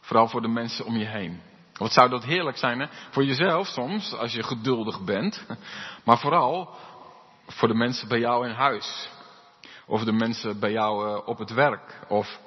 vooral 0.00 0.28
voor 0.28 0.42
de 0.42 0.48
mensen 0.48 0.84
om 0.84 0.96
je 0.96 1.06
heen. 1.06 1.40
Wat 1.72 1.92
zou 1.92 2.08
dat 2.08 2.24
heerlijk 2.24 2.56
zijn, 2.56 2.80
hè? 2.80 2.86
Voor 3.10 3.24
jezelf 3.24 3.66
soms, 3.66 4.12
als 4.14 4.32
je 4.32 4.42
geduldig 4.42 5.04
bent, 5.04 5.46
maar 6.04 6.18
vooral 6.18 6.74
voor 7.46 7.68
de 7.68 7.74
mensen 7.74 8.08
bij 8.08 8.18
jou 8.18 8.48
in 8.48 8.54
huis. 8.54 9.08
Of 9.86 10.04
de 10.04 10.12
mensen 10.12 10.58
bij 10.58 10.72
jou 10.72 11.08
eh, 11.08 11.28
op 11.28 11.38
het 11.38 11.50
werk. 11.50 12.00
Of 12.08 12.40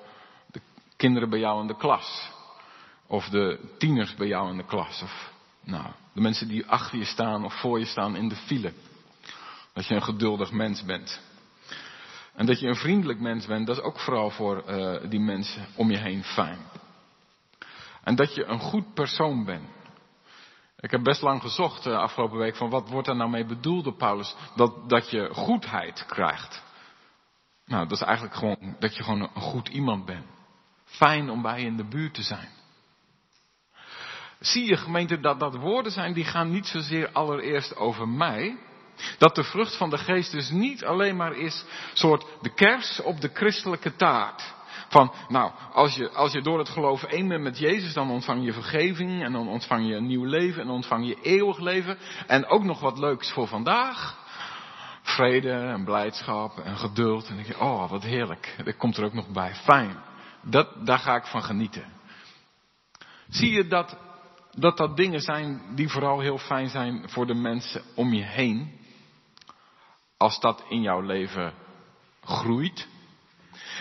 de 0.52 0.62
kinderen 0.98 1.30
bij 1.30 1.40
jou 1.40 1.62
in 1.62 1.68
de 1.68 1.78
klas. 1.78 2.32
Of 3.08 3.30
de 3.30 3.76
tieners 3.78 4.16
bij 4.16 4.28
jou 4.28 4.50
in 4.50 4.58
de 4.58 4.66
klas. 4.66 5.02
Of 5.02 5.32
nou, 5.64 5.86
de 6.14 6.22
mensen 6.22 6.48
die 6.48 6.66
achter 6.66 6.98
je 6.98 7.06
staan 7.06 7.46
of 7.46 7.60
voor 7.60 7.80
je 7.80 7.86
staan 7.86 8.16
in 8.16 8.30
de 8.30 8.36
file. 8.36 8.74
Dat 9.74 9.88
je 9.88 9.96
een 9.96 10.04
geduldig 10.04 10.52
mens 10.52 10.84
bent. 10.84 11.22
En 12.36 12.46
dat 12.46 12.60
je 12.60 12.68
een 12.68 12.76
vriendelijk 12.76 13.20
mens 13.20 13.46
bent, 13.46 13.68
dat 13.68 13.78
is 13.78 13.84
ook 13.84 14.00
vooral 14.00 14.30
voor 14.30 14.64
uh, 14.68 15.10
die 15.10 15.20
mensen 15.20 15.66
om 15.76 15.92
je 15.92 15.98
heen 15.98 16.24
fijn. 16.24 16.60
En 18.04 18.16
dat 18.16 18.36
je 18.36 18.46
een 18.46 18.60
goed 18.60 18.94
persoon 18.94 19.46
bent. 19.46 19.70
Ik 20.80 20.92
heb 20.92 21.04
best 21.04 21.22
lang 21.22 21.42
gezocht 21.42 21.86
uh, 21.86 21.98
afgelopen 21.98 22.38
week 22.38 22.56
van 22.56 22.70
wat 22.70 22.90
wordt 22.90 23.08
er 23.08 23.16
nou 23.16 23.30
mee 23.30 23.46
bedoeld 23.46 23.84
door 23.84 23.96
Paulus? 23.96 24.36
Dat, 24.56 24.90
dat 24.90 25.10
je 25.10 25.30
goedheid 25.34 26.06
krijgt. 26.06 26.64
Nou, 27.66 27.88
dat 27.88 27.92
is 27.92 28.06
eigenlijk 28.06 28.36
gewoon 28.36 28.76
dat 28.80 28.96
je 28.96 29.04
gewoon 29.04 29.22
een 29.22 29.42
goed 29.42 29.68
iemand 29.68 30.06
bent. 30.06 30.26
Fijn 30.86 31.30
om 31.30 31.42
bij 31.42 31.60
je 31.60 31.66
in 31.66 31.78
de 31.78 31.88
buurt 31.88 32.14
te 32.14 32.22
zijn. 32.22 32.50
Zie 34.40 34.66
je 34.66 34.78
gemeente 34.78 35.20
dat 35.20 35.40
dat 35.40 35.56
woorden 35.56 35.92
zijn 35.92 36.14
die 36.14 36.26
gaan 36.26 36.52
niet 36.52 36.68
zozeer 36.68 37.12
allereerst 37.12 37.76
over 37.76 38.08
mij. 38.08 38.58
Dat 39.18 39.36
de 39.36 39.44
vrucht 39.44 39.78
van 39.78 39.90
de 39.90 39.98
geest 39.98 40.32
dus 40.32 40.50
niet 40.50 40.86
alleen 40.86 41.16
maar 41.16 41.34
is 41.36 41.66
soort 41.94 42.26
de 42.42 42.54
kers 42.54 43.02
op 43.02 43.22
de 43.22 43.30
christelijke 43.34 43.96
taart. 43.96 44.54
Van, 44.94 45.14
nou, 45.28 45.52
als 45.72 45.96
je, 45.96 46.10
als 46.10 46.32
je 46.32 46.42
door 46.42 46.60
het 46.60 46.70
geloven 46.70 47.10
één 47.10 47.28
bent 47.28 47.44
met 47.44 47.60
Jezus, 47.60 47.94
dan 47.94 48.10
ontvang 48.10 48.46
je 48.46 48.54
vergeving 48.54 49.24
en 49.24 49.32
dan 49.32 49.48
ontvang 49.48 49.88
je 49.88 49.96
een 49.96 50.08
nieuw 50.08 50.26
leven 50.26 50.62
en 50.62 50.70
ontvang 50.70 51.08
je 51.08 51.22
eeuwig 51.22 51.60
leven. 51.60 51.98
En 52.28 52.46
ook 52.46 52.64
nog 52.64 52.80
wat 52.80 53.00
leuks 53.00 53.32
voor 53.32 53.48
vandaag. 53.48 54.22
Vrede 55.02 55.52
en 55.52 55.84
blijdschap 55.84 56.60
en 56.60 56.78
geduld. 56.78 57.28
En 57.28 57.36
dan 57.36 57.44
denk 57.44 57.58
je, 57.58 57.64
oh, 57.64 57.90
wat 57.90 58.04
heerlijk. 58.04 58.56
Dat 58.64 58.78
komt 58.78 58.98
er 58.98 59.04
ook 59.06 59.14
nog 59.14 59.28
bij. 59.28 59.56
Fijn. 59.56 59.98
Dat, 60.42 60.86
daar 60.86 61.00
ga 61.00 61.16
ik 61.16 61.26
van 61.26 61.44
genieten. 61.44 61.86
Zie 63.30 63.52
je 63.52 63.68
dat, 63.68 63.98
dat 64.52 64.78
dat 64.78 64.98
dingen 64.98 65.20
zijn 65.20 65.62
die 65.76 65.90
vooral 65.90 66.20
heel 66.20 66.38
fijn 66.38 66.70
zijn 66.70 67.10
voor 67.10 67.26
de 67.26 67.34
mensen 67.34 67.82
om 67.96 68.14
je 68.14 68.24
heen? 68.24 68.82
Als 70.18 70.40
dat 70.40 70.64
in 70.70 70.82
jouw 70.82 71.02
leven 71.02 71.54
groeit. 72.24 72.88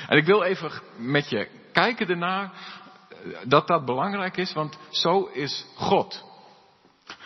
En 0.09 0.17
ik 0.17 0.25
wil 0.25 0.43
even 0.43 0.71
met 0.97 1.29
je 1.29 1.49
kijken 1.73 2.09
ernaar 2.09 2.53
dat 3.45 3.67
dat 3.67 3.85
belangrijk 3.85 4.37
is, 4.37 4.53
want 4.53 4.79
zo 4.91 5.25
is 5.25 5.67
God. 5.75 6.25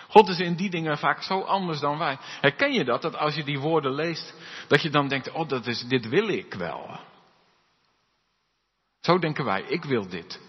God 0.08 0.28
is 0.28 0.38
in 0.38 0.54
die 0.54 0.70
dingen 0.70 0.98
vaak 0.98 1.22
zo 1.22 1.40
anders 1.40 1.80
dan 1.80 1.98
wij. 1.98 2.18
Herken 2.20 2.72
je 2.72 2.84
dat, 2.84 3.02
dat 3.02 3.16
als 3.16 3.34
je 3.34 3.44
die 3.44 3.58
woorden 3.58 3.92
leest, 3.92 4.34
dat 4.68 4.82
je 4.82 4.90
dan 4.90 5.08
denkt, 5.08 5.32
oh, 5.32 5.48
dat 5.48 5.66
is, 5.66 5.80
dit 5.82 6.08
wil 6.08 6.28
ik 6.28 6.54
wel. 6.54 7.00
Zo 9.00 9.18
denken 9.18 9.44
wij, 9.44 9.62
ik 9.62 9.84
wil 9.84 10.08
dit. 10.08 10.40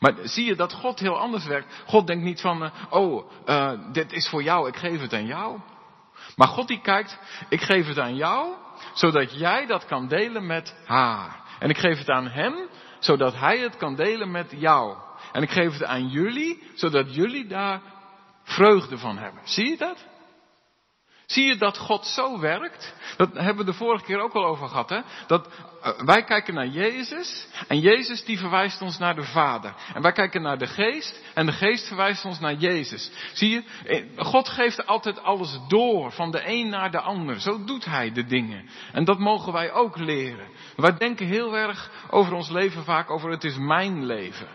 Maar 0.00 0.14
zie 0.22 0.44
je 0.44 0.54
dat 0.54 0.72
God 0.72 0.98
heel 0.98 1.18
anders 1.18 1.46
werkt? 1.46 1.82
God 1.86 2.06
denkt 2.06 2.24
niet 2.24 2.40
van, 2.40 2.62
uh, 2.62 2.70
oh, 2.90 3.30
uh, 3.46 3.92
dit 3.92 4.12
is 4.12 4.28
voor 4.28 4.42
jou, 4.42 4.68
ik 4.68 4.76
geef 4.76 5.00
het 5.00 5.12
aan 5.12 5.26
jou. 5.26 5.60
Maar 6.36 6.48
God 6.48 6.68
die 6.68 6.80
kijkt, 6.80 7.18
ik 7.48 7.60
geef 7.60 7.86
het 7.86 7.98
aan 7.98 8.16
jou, 8.16 8.54
zodat 8.94 9.38
jij 9.38 9.66
dat 9.66 9.86
kan 9.86 10.08
delen 10.08 10.46
met 10.46 10.74
haar. 10.86 11.40
En 11.58 11.70
ik 11.70 11.78
geef 11.78 11.98
het 11.98 12.10
aan 12.10 12.28
hem, 12.28 12.68
zodat 12.98 13.34
hij 13.34 13.58
het 13.58 13.76
kan 13.76 13.94
delen 13.94 14.30
met 14.30 14.52
jou. 14.56 14.96
En 15.32 15.42
ik 15.42 15.50
geef 15.50 15.72
het 15.72 15.84
aan 15.84 16.08
jullie, 16.08 16.62
zodat 16.74 17.14
jullie 17.14 17.46
daar 17.46 17.80
vreugde 18.42 18.98
van 18.98 19.18
hebben. 19.18 19.40
Zie 19.44 19.68
je 19.68 19.76
dat? 19.76 20.06
Zie 21.32 21.44
je 21.44 21.56
dat 21.56 21.78
God 21.78 22.06
zo 22.06 22.38
werkt? 22.38 22.94
Dat 23.16 23.32
hebben 23.32 23.64
we 23.64 23.70
de 23.70 23.76
vorige 23.76 24.04
keer 24.04 24.20
ook 24.20 24.32
al 24.32 24.44
over 24.44 24.68
gehad. 24.68 24.88
Hè? 24.88 25.00
Dat 25.26 25.46
uh, 25.46 26.00
wij 26.04 26.24
kijken 26.24 26.54
naar 26.54 26.66
Jezus 26.66 27.46
en 27.68 27.80
Jezus 27.80 28.24
die 28.24 28.38
verwijst 28.38 28.82
ons 28.82 28.98
naar 28.98 29.14
de 29.14 29.22
Vader. 29.22 29.74
En 29.94 30.02
wij 30.02 30.12
kijken 30.12 30.42
naar 30.42 30.58
de 30.58 30.66
Geest 30.66 31.20
en 31.34 31.46
de 31.46 31.52
Geest 31.52 31.86
verwijst 31.86 32.24
ons 32.24 32.40
naar 32.40 32.54
Jezus. 32.54 33.10
Zie 33.32 33.50
je, 33.50 33.64
eh, 33.84 34.24
God 34.26 34.48
geeft 34.48 34.86
altijd 34.86 35.22
alles 35.22 35.58
door 35.68 36.12
van 36.12 36.30
de 36.30 36.42
een 36.46 36.68
naar 36.68 36.90
de 36.90 37.00
ander. 37.00 37.40
Zo 37.40 37.64
doet 37.64 37.84
Hij 37.84 38.12
de 38.12 38.24
dingen. 38.24 38.68
En 38.92 39.04
dat 39.04 39.18
mogen 39.18 39.52
wij 39.52 39.72
ook 39.72 39.96
leren. 39.96 40.48
Wij 40.76 40.96
denken 40.96 41.26
heel 41.26 41.56
erg 41.56 41.90
over 42.10 42.32
ons 42.34 42.50
leven 42.50 42.84
vaak 42.84 43.10
over 43.10 43.30
het 43.30 43.44
is 43.44 43.56
mijn 43.56 44.06
leven. 44.06 44.48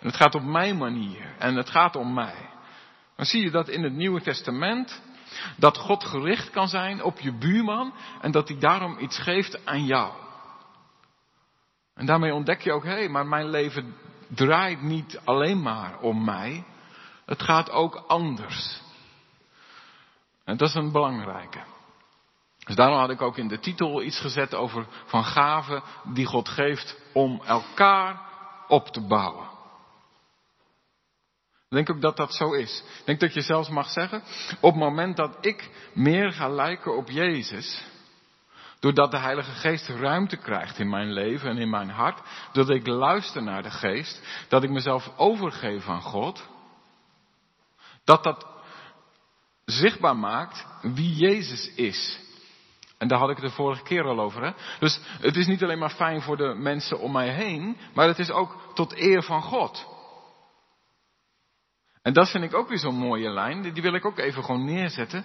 En 0.00 0.06
het 0.06 0.16
gaat 0.16 0.34
op 0.34 0.44
mijn 0.44 0.76
manier 0.76 1.34
en 1.38 1.56
het 1.56 1.70
gaat 1.70 1.96
om 1.96 2.14
mij. 2.14 2.48
Dan 3.16 3.26
zie 3.26 3.42
je 3.42 3.50
dat 3.50 3.68
in 3.68 3.82
het 3.82 3.92
Nieuwe 3.92 4.20
Testament 4.20 5.02
dat 5.56 5.78
God 5.78 6.04
gericht 6.04 6.50
kan 6.50 6.68
zijn 6.68 7.02
op 7.02 7.20
je 7.20 7.32
buurman 7.32 7.94
en 8.20 8.30
dat 8.30 8.48
hij 8.48 8.58
daarom 8.58 8.98
iets 8.98 9.18
geeft 9.18 9.66
aan 9.66 9.84
jou. 9.84 10.12
En 11.94 12.06
daarmee 12.06 12.34
ontdek 12.34 12.60
je 12.60 12.72
ook, 12.72 12.84
hé, 12.84 12.90
hey, 12.90 13.08
maar 13.08 13.26
mijn 13.26 13.48
leven 13.48 13.94
draait 14.28 14.82
niet 14.82 15.20
alleen 15.24 15.62
maar 15.62 15.98
om 15.98 16.24
mij. 16.24 16.64
Het 17.26 17.42
gaat 17.42 17.70
ook 17.70 18.04
anders. 18.06 18.80
En 20.44 20.56
dat 20.56 20.68
is 20.68 20.74
een 20.74 20.92
belangrijke. 20.92 21.60
Dus 22.66 22.76
daarom 22.76 22.98
had 22.98 23.10
ik 23.10 23.22
ook 23.22 23.38
in 23.38 23.48
de 23.48 23.58
titel 23.58 24.02
iets 24.02 24.20
gezet 24.20 24.54
over 24.54 24.86
van 25.04 25.24
gaven 25.24 25.82
die 26.04 26.26
God 26.26 26.48
geeft 26.48 26.96
om 27.12 27.42
elkaar 27.44 28.20
op 28.68 28.88
te 28.88 29.00
bouwen. 29.00 29.49
Ik 31.70 31.76
denk 31.76 31.90
ook 31.90 32.02
dat 32.02 32.16
dat 32.16 32.34
zo 32.34 32.52
is. 32.52 32.82
Ik 32.98 33.06
denk 33.06 33.20
dat 33.20 33.34
je 33.34 33.40
zelfs 33.40 33.68
mag 33.68 33.90
zeggen, 33.90 34.22
op 34.60 34.70
het 34.70 34.82
moment 34.82 35.16
dat 35.16 35.36
ik 35.40 35.70
meer 35.92 36.32
ga 36.32 36.48
lijken 36.48 36.96
op 36.96 37.10
Jezus, 37.10 37.84
doordat 38.80 39.10
de 39.10 39.18
Heilige 39.18 39.50
Geest 39.50 39.88
ruimte 39.88 40.36
krijgt 40.36 40.78
in 40.78 40.88
mijn 40.88 41.12
leven 41.12 41.50
en 41.50 41.58
in 41.58 41.70
mijn 41.70 41.90
hart, 41.90 42.20
doordat 42.52 42.76
ik 42.76 42.86
luister 42.86 43.42
naar 43.42 43.62
de 43.62 43.70
Geest, 43.70 44.22
dat 44.48 44.62
ik 44.62 44.70
mezelf 44.70 45.10
overgeef 45.16 45.88
aan 45.88 46.02
God, 46.02 46.48
dat 48.04 48.24
dat 48.24 48.46
zichtbaar 49.64 50.16
maakt 50.16 50.66
wie 50.82 51.14
Jezus 51.14 51.74
is. 51.74 52.20
En 52.98 53.08
daar 53.08 53.18
had 53.18 53.30
ik 53.30 53.36
het 53.36 53.44
de 53.46 53.52
vorige 53.52 53.82
keer 53.82 54.04
al 54.04 54.20
over. 54.20 54.44
Hè? 54.44 54.52
Dus 54.78 55.00
het 55.20 55.36
is 55.36 55.46
niet 55.46 55.62
alleen 55.62 55.78
maar 55.78 55.90
fijn 55.90 56.22
voor 56.22 56.36
de 56.36 56.54
mensen 56.54 56.98
om 56.98 57.12
mij 57.12 57.28
heen, 57.28 57.76
maar 57.94 58.06
het 58.06 58.18
is 58.18 58.30
ook 58.30 58.56
tot 58.74 58.98
eer 58.98 59.22
van 59.22 59.42
God. 59.42 59.98
En 62.10 62.16
dat 62.16 62.30
vind 62.30 62.44
ik 62.44 62.54
ook 62.54 62.68
weer 62.68 62.78
zo'n 62.78 62.94
mooie 62.94 63.30
lijn. 63.30 63.72
Die 63.72 63.82
wil 63.82 63.94
ik 63.94 64.04
ook 64.04 64.18
even 64.18 64.44
gewoon 64.44 64.64
neerzetten. 64.64 65.24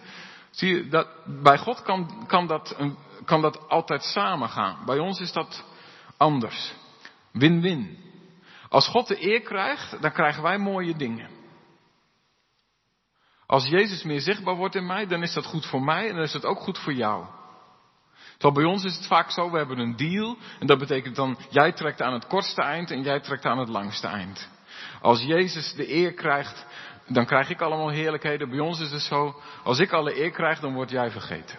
Zie 0.50 0.76
je, 0.76 0.88
dat, 0.88 1.08
bij 1.26 1.58
God 1.58 1.82
kan, 1.82 2.24
kan, 2.28 2.48
dat, 2.48 2.78
kan 3.26 3.42
dat 3.42 3.70
altijd 3.70 4.04
samengaan. 4.04 4.86
Bij 4.86 5.00
ons 5.00 5.20
is 5.20 5.32
dat 5.32 5.64
anders. 6.18 6.74
Win-win. 7.32 7.98
Als 8.70 8.88
God 8.88 9.08
de 9.08 9.26
eer 9.28 9.42
krijgt, 9.42 10.02
dan 10.02 10.12
krijgen 10.12 10.44
wij 10.44 10.58
mooie 10.58 10.96
dingen. 10.96 11.30
Als 13.46 13.68
Jezus 13.68 14.04
meer 14.04 14.22
zichtbaar 14.22 14.56
wordt 14.56 14.76
in 14.76 14.86
mij, 14.86 15.08
dan 15.08 15.22
is 15.22 15.34
dat 15.34 15.46
goed 15.46 15.66
voor 15.66 15.82
mij 15.82 16.08
en 16.10 16.16
dan 16.16 16.24
is 16.24 16.32
dat 16.32 16.46
ook 16.46 16.60
goed 16.60 16.80
voor 16.80 16.94
jou. 16.94 17.26
Terwijl 18.32 18.54
bij 18.54 18.74
ons 18.74 18.84
is 18.84 18.96
het 18.96 19.08
vaak 19.08 19.32
zo, 19.32 19.52
we 19.52 19.58
hebben 19.58 19.80
een 19.80 19.96
deal 19.96 20.38
en 20.60 20.68
dat 20.68 20.80
betekent 20.80 21.16
dan, 21.16 21.38
jij 21.50 21.72
trekt 21.72 22.02
aan 22.02 22.14
het 22.14 22.28
kortste 22.28 22.62
eind 22.62 22.92
en 22.92 23.02
jij 23.02 23.20
trekt 23.20 23.46
aan 23.46 23.60
het 23.60 23.70
langste 23.70 24.08
eind. 24.08 24.54
Als 25.02 25.22
Jezus 25.22 25.74
de 25.74 25.94
eer 25.94 26.14
krijgt, 26.14 26.66
dan 27.08 27.26
krijg 27.26 27.50
ik 27.50 27.62
allemaal 27.62 27.90
heerlijkheden. 27.90 28.50
Bij 28.50 28.60
ons 28.60 28.80
is 28.80 28.92
het 28.92 29.02
zo, 29.02 29.42
als 29.64 29.80
ik 29.80 29.92
alle 29.92 30.20
eer 30.20 30.32
krijg, 30.32 30.60
dan 30.60 30.74
word 30.74 30.90
jij 30.90 31.12
vergeten. 31.12 31.58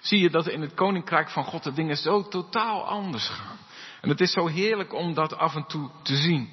Zie 0.00 0.20
je 0.20 0.30
dat 0.30 0.48
in 0.48 0.60
het 0.60 0.74
koninkrijk 0.74 1.30
van 1.30 1.44
God 1.44 1.62
de 1.62 1.72
dingen 1.72 1.96
zo 1.96 2.28
totaal 2.28 2.86
anders 2.86 3.28
gaan. 3.28 3.58
En 4.00 4.08
het 4.08 4.20
is 4.20 4.32
zo 4.32 4.46
heerlijk 4.46 4.94
om 4.94 5.14
dat 5.14 5.36
af 5.36 5.54
en 5.54 5.66
toe 5.66 5.90
te 6.02 6.16
zien. 6.16 6.50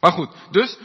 Maar 0.00 0.12
goed, 0.12 0.30
dus 0.50 0.78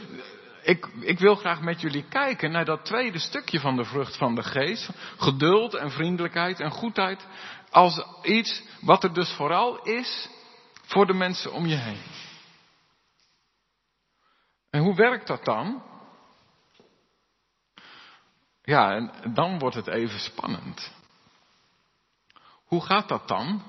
ik, 0.62 0.88
ik, 1.00 1.18
wil 1.18 1.34
graag 1.34 1.60
met 1.60 1.80
jullie 1.80 2.04
kijken 2.08 2.50
naar 2.50 2.64
dat 2.64 2.84
tweede 2.84 3.18
stukje 3.18 3.60
van 3.60 3.76
de 3.76 3.84
vrucht 3.84 4.16
van 4.16 4.34
de 4.34 4.42
geest. 4.42 4.90
Geduld 5.18 5.74
en 5.74 5.90
vriendelijkheid 5.90 6.60
en 6.60 6.70
goedheid. 6.70 7.26
Als 7.70 8.04
iets 8.22 8.62
wat 8.80 9.04
er 9.04 9.14
dus 9.14 9.32
vooral 9.32 9.82
is 9.82 10.28
voor 10.86 11.06
de 11.06 11.14
mensen 11.14 11.52
om 11.52 11.66
je 11.66 11.76
heen. 11.76 12.00
En 14.78 14.84
hoe 14.84 14.94
werkt 14.94 15.26
dat 15.26 15.44
dan? 15.44 15.82
Ja, 18.62 18.94
en 18.94 19.12
dan 19.34 19.58
wordt 19.58 19.76
het 19.76 19.86
even 19.86 20.20
spannend. 20.20 20.92
Hoe 22.64 22.84
gaat 22.84 23.08
dat 23.08 23.28
dan? 23.28 23.62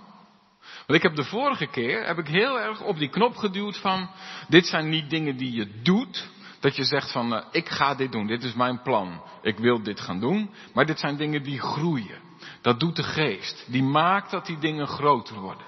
Want 0.60 1.00
ik 1.00 1.02
heb 1.02 1.16
de 1.16 1.24
vorige 1.24 1.68
keer 1.68 2.06
heb 2.06 2.18
ik 2.18 2.28
heel 2.28 2.60
erg 2.60 2.82
op 2.82 2.98
die 2.98 3.10
knop 3.10 3.36
geduwd 3.36 3.78
van 3.78 4.10
dit 4.48 4.68
zijn 4.68 4.90
niet 4.90 5.10
dingen 5.10 5.38
die 5.38 5.52
je 5.52 5.82
doet. 5.82 6.30
Dat 6.60 6.76
je 6.76 6.84
zegt 6.84 7.12
van 7.12 7.34
uh, 7.34 7.44
ik 7.52 7.70
ga 7.70 7.96
dit 7.96 8.12
doen, 8.12 8.28
dit 8.28 8.44
is 8.44 8.54
mijn 8.54 8.82
plan. 8.82 9.24
Ik 9.42 9.58
wil 9.58 9.84
dit 9.84 10.00
gaan 10.00 10.20
doen. 10.20 10.54
Maar 10.74 10.86
dit 10.86 11.00
zijn 11.00 11.18
dingen 11.18 11.44
die 11.44 11.60
groeien. 11.60 12.22
Dat 12.62 12.80
doet 12.80 12.96
de 12.96 13.04
geest. 13.04 13.66
Die 13.68 13.84
maakt 13.84 14.32
dat 14.32 14.46
die 14.46 14.58
dingen 14.58 14.88
groter 14.88 15.40
worden. 15.40 15.66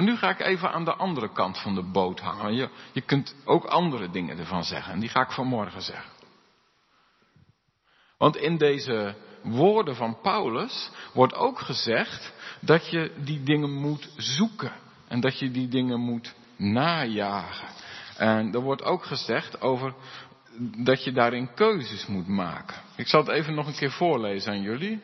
Maar 0.00 0.08
nu 0.08 0.16
ga 0.16 0.30
ik 0.30 0.40
even 0.40 0.72
aan 0.72 0.84
de 0.84 0.94
andere 0.94 1.32
kant 1.32 1.58
van 1.58 1.74
de 1.74 1.82
boot 1.82 2.20
hangen. 2.20 2.54
Je, 2.54 2.68
je 2.92 3.00
kunt 3.00 3.34
ook 3.44 3.64
andere 3.64 4.10
dingen 4.10 4.38
ervan 4.38 4.64
zeggen. 4.64 4.92
En 4.92 5.00
die 5.00 5.08
ga 5.08 5.20
ik 5.20 5.30
vanmorgen 5.30 5.82
zeggen. 5.82 6.10
Want 8.18 8.36
in 8.36 8.56
deze 8.56 9.14
woorden 9.42 9.96
van 9.96 10.20
Paulus 10.22 10.90
wordt 11.12 11.34
ook 11.34 11.58
gezegd 11.58 12.32
dat 12.60 12.90
je 12.90 13.12
die 13.16 13.42
dingen 13.42 13.72
moet 13.72 14.08
zoeken. 14.16 14.72
En 15.08 15.20
dat 15.20 15.38
je 15.38 15.50
die 15.50 15.68
dingen 15.68 16.00
moet 16.00 16.34
najagen. 16.56 17.68
En 18.16 18.54
er 18.54 18.60
wordt 18.60 18.82
ook 18.82 19.04
gezegd 19.04 19.60
over 19.60 19.94
dat 20.76 21.04
je 21.04 21.12
daarin 21.12 21.54
keuzes 21.54 22.06
moet 22.06 22.28
maken. 22.28 22.76
Ik 22.96 23.06
zal 23.06 23.20
het 23.20 23.30
even 23.30 23.54
nog 23.54 23.66
een 23.66 23.76
keer 23.76 23.92
voorlezen 23.92 24.52
aan 24.52 24.62
jullie. 24.62 25.00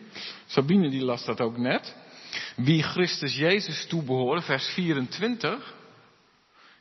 Sabine 0.47 0.91
die 0.91 1.05
las 1.05 1.25
dat 1.25 1.41
ook 1.41 1.57
net. 1.57 1.97
Wie 2.57 2.83
Christus 2.83 3.35
Jezus 3.35 3.87
toebehoren, 3.87 4.43
vers 4.43 4.69
24, 4.69 5.75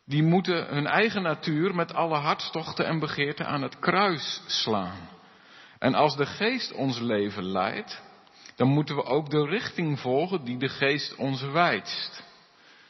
die 0.06 0.24
moeten 0.24 0.68
hun 0.68 0.88
eigen 0.88 1.22
natuur 1.22 1.76
met 1.76 1.94
alle 1.94 2.18
hartstochten 2.18 2.86
en 2.86 3.00
begeerten 3.00 3.48
aan 3.48 3.62
het 3.62 3.80
kruis 3.80 4.42
slaan. 4.46 5.10
En 5.80 5.94
als 5.94 6.16
de 6.16 6.26
geest 6.26 6.74
ons 6.74 7.00
leven 7.00 7.46
leidt, 7.46 8.02
dan 8.56 8.68
moeten 8.68 8.96
we 8.96 9.04
ook 9.04 9.30
de 9.30 9.46
richting 9.46 10.00
volgen 10.00 10.44
die 10.44 10.58
de 10.58 10.70
geest 10.70 11.16
ons 11.16 11.42
wijst. 11.42 12.24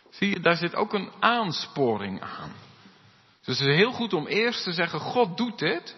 Zie 0.09 0.29
je, 0.29 0.39
daar 0.39 0.57
zit 0.57 0.75
ook 0.75 0.93
een 0.93 1.11
aansporing 1.19 2.21
aan. 2.21 2.51
Dus 3.43 3.59
het 3.59 3.67
is 3.67 3.75
heel 3.75 3.91
goed 3.91 4.13
om 4.13 4.27
eerst 4.27 4.63
te 4.63 4.73
zeggen, 4.73 4.99
God 4.99 5.37
doet 5.37 5.59
dit. 5.59 5.95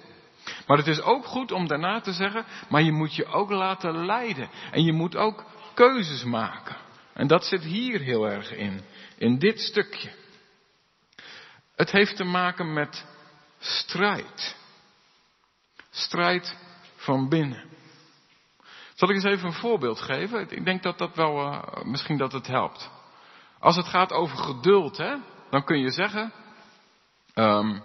Maar 0.67 0.77
het 0.77 0.87
is 0.87 1.01
ook 1.01 1.25
goed 1.25 1.51
om 1.51 1.67
daarna 1.67 1.99
te 2.01 2.13
zeggen, 2.13 2.45
maar 2.69 2.81
je 2.81 2.91
moet 2.91 3.15
je 3.15 3.25
ook 3.25 3.49
laten 3.49 4.05
leiden. 4.05 4.49
En 4.71 4.83
je 4.83 4.93
moet 4.93 5.15
ook 5.15 5.45
keuzes 5.77 6.23
maken. 6.23 6.75
En 7.13 7.27
dat 7.27 7.45
zit 7.45 7.63
hier 7.63 7.99
heel 7.99 8.29
erg 8.29 8.51
in, 8.51 8.81
in 9.17 9.39
dit 9.39 9.59
stukje. 9.59 10.11
Het 11.75 11.91
heeft 11.91 12.15
te 12.15 12.23
maken 12.23 12.73
met 12.73 13.05
strijd. 13.59 14.55
Strijd 15.89 16.57
van 16.95 17.29
binnen. 17.29 17.63
Zal 18.93 19.09
ik 19.09 19.15
eens 19.15 19.23
even 19.23 19.47
een 19.47 19.53
voorbeeld 19.53 20.01
geven? 20.01 20.49
Ik 20.49 20.65
denk 20.65 20.83
dat 20.83 20.97
dat 20.97 21.15
wel, 21.15 21.41
uh, 21.41 21.61
misschien 21.83 22.17
dat 22.17 22.31
het 22.31 22.47
helpt. 22.47 22.89
Als 23.59 23.75
het 23.75 23.87
gaat 23.87 24.11
over 24.11 24.37
geduld, 24.37 24.97
hè, 24.97 25.15
dan 25.49 25.63
kun 25.63 25.79
je 25.79 25.91
zeggen, 25.91 26.33
um, 27.35 27.83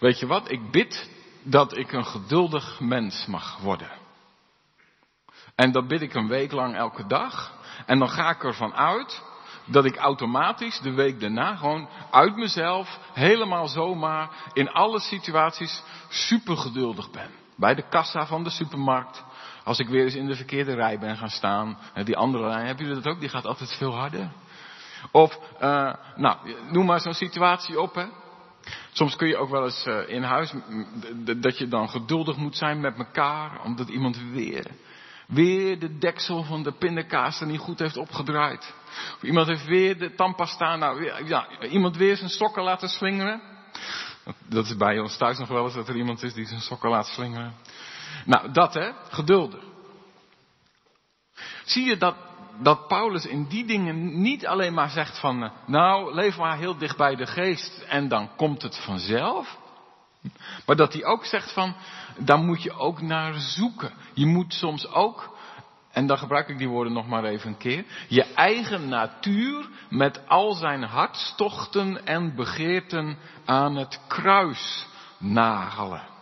weet 0.00 0.18
je 0.18 0.26
wat, 0.26 0.50
ik 0.50 0.70
bid 0.70 1.10
dat 1.42 1.76
ik 1.76 1.92
een 1.92 2.06
geduldig 2.06 2.80
mens 2.80 3.26
mag 3.26 3.58
worden. 3.58 4.03
En 5.54 5.72
dat 5.72 5.88
bid 5.88 6.02
ik 6.02 6.14
een 6.14 6.28
week 6.28 6.52
lang 6.52 6.76
elke 6.76 7.06
dag. 7.06 7.52
En 7.86 7.98
dan 7.98 8.08
ga 8.08 8.30
ik 8.30 8.44
ervan 8.44 8.74
uit 8.74 9.22
dat 9.64 9.84
ik 9.84 9.96
automatisch 9.96 10.80
de 10.80 10.92
week 10.92 11.20
daarna 11.20 11.56
gewoon 11.56 11.88
uit 12.10 12.36
mezelf 12.36 12.98
helemaal 13.12 13.68
zomaar 13.68 14.30
in 14.52 14.70
alle 14.70 15.00
situaties 15.00 15.82
super 16.08 16.56
geduldig 16.56 17.10
ben. 17.10 17.30
Bij 17.56 17.74
de 17.74 17.88
kassa 17.88 18.26
van 18.26 18.44
de 18.44 18.50
supermarkt. 18.50 19.24
Als 19.64 19.78
ik 19.78 19.88
weer 19.88 20.04
eens 20.04 20.14
in 20.14 20.26
de 20.26 20.34
verkeerde 20.34 20.74
rij 20.74 20.98
ben 20.98 21.16
gaan 21.16 21.28
staan. 21.28 21.78
Die 22.04 22.16
andere 22.16 22.48
rij, 22.48 22.66
hebben 22.66 22.86
jullie 22.86 23.02
dat 23.02 23.12
ook? 23.12 23.20
Die 23.20 23.28
gaat 23.28 23.46
altijd 23.46 23.76
veel 23.76 23.94
harder. 23.94 24.32
Of, 25.10 25.38
uh, 25.62 25.92
nou, 26.16 26.36
noem 26.70 26.86
maar 26.86 27.00
zo'n 27.00 27.14
situatie 27.14 27.80
op, 27.80 27.94
hè. 27.94 28.04
Soms 28.92 29.16
kun 29.16 29.28
je 29.28 29.36
ook 29.36 29.50
wel 29.50 29.64
eens 29.64 29.86
uh, 29.86 30.08
in 30.08 30.22
huis, 30.22 30.54
dat 31.36 31.58
je 31.58 31.68
dan 31.68 31.88
geduldig 31.88 32.36
moet 32.36 32.56
zijn 32.56 32.80
met 32.80 32.98
elkaar, 32.98 33.62
omdat 33.64 33.88
iemand 33.88 34.18
weer, 34.32 34.66
weer 35.26 35.78
de 35.78 35.98
deksel 35.98 36.42
van 36.42 36.62
de 36.62 36.72
pindakaas 36.72 37.40
er 37.40 37.46
niet 37.46 37.60
goed 37.60 37.78
heeft 37.78 37.96
opgedraaid. 37.96 38.74
Of 39.16 39.22
iemand 39.22 39.46
heeft 39.46 39.64
weer 39.64 39.98
de 39.98 40.14
tandpasta, 40.14 40.76
nou, 40.76 41.24
ja, 41.24 41.48
iemand 41.60 41.96
weer 41.96 42.16
zijn 42.16 42.30
sokken 42.30 42.62
laten 42.62 42.88
slingeren. 42.88 43.40
Dat 44.48 44.64
is 44.64 44.76
bij 44.76 44.98
ons 44.98 45.16
thuis 45.16 45.38
nog 45.38 45.48
wel 45.48 45.64
eens 45.64 45.74
dat 45.74 45.88
er 45.88 45.96
iemand 45.96 46.22
is 46.22 46.34
die 46.34 46.46
zijn 46.46 46.60
sokken 46.60 46.90
laat 46.90 47.06
slingeren. 47.06 47.54
Nou, 48.24 48.52
dat 48.52 48.74
hè, 48.74 48.90
geduldig. 49.10 49.62
Zie 51.64 51.84
je 51.84 51.96
dat, 51.96 52.16
dat 52.60 52.88
Paulus 52.88 53.26
in 53.26 53.46
die 53.48 53.66
dingen 53.66 54.20
niet 54.20 54.46
alleen 54.46 54.74
maar 54.74 54.90
zegt 54.90 55.18
van, 55.18 55.42
eh, 55.42 55.50
nou, 55.66 56.14
leef 56.14 56.36
maar 56.36 56.58
heel 56.58 56.76
dicht 56.78 56.96
bij 56.96 57.16
de 57.16 57.26
geest 57.26 57.84
en 57.88 58.08
dan 58.08 58.30
komt 58.36 58.62
het 58.62 58.78
vanzelf. 58.78 59.58
Maar 60.66 60.76
dat 60.76 60.92
hij 60.92 61.04
ook 61.04 61.24
zegt 61.24 61.52
van, 61.52 61.76
daar 62.18 62.38
moet 62.38 62.62
je 62.62 62.72
ook 62.72 63.00
naar 63.00 63.34
zoeken. 63.34 63.92
Je 64.14 64.26
moet 64.26 64.54
soms 64.54 64.86
ook, 64.88 65.36
en 65.90 66.06
dan 66.06 66.18
gebruik 66.18 66.48
ik 66.48 66.58
die 66.58 66.68
woorden 66.68 66.92
nog 66.92 67.06
maar 67.06 67.24
even 67.24 67.48
een 67.48 67.56
keer, 67.56 67.84
je 68.08 68.24
eigen 68.24 68.88
natuur 68.88 69.68
met 69.90 70.28
al 70.28 70.54
zijn 70.54 70.82
hartstochten 70.82 72.06
en 72.06 72.34
begeerten 72.34 73.18
aan 73.44 73.76
het 73.76 74.00
kruis 74.08 74.86
nagelen. 75.18 76.12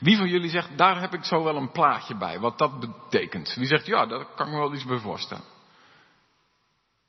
Wie 0.00 0.16
van 0.16 0.28
jullie 0.28 0.50
zegt, 0.50 0.78
daar 0.78 1.00
heb 1.00 1.14
ik 1.14 1.24
zo 1.24 1.44
wel 1.44 1.56
een 1.56 1.72
plaatje 1.72 2.16
bij, 2.16 2.38
wat 2.38 2.58
dat 2.58 2.80
betekent? 2.80 3.54
Wie 3.54 3.66
zegt, 3.66 3.86
ja, 3.86 4.06
daar 4.06 4.24
kan 4.36 4.46
ik 4.46 4.52
me 4.52 4.58
wel 4.58 4.74
iets 4.74 4.84
bij 4.84 4.98
voorstellen. 4.98 5.44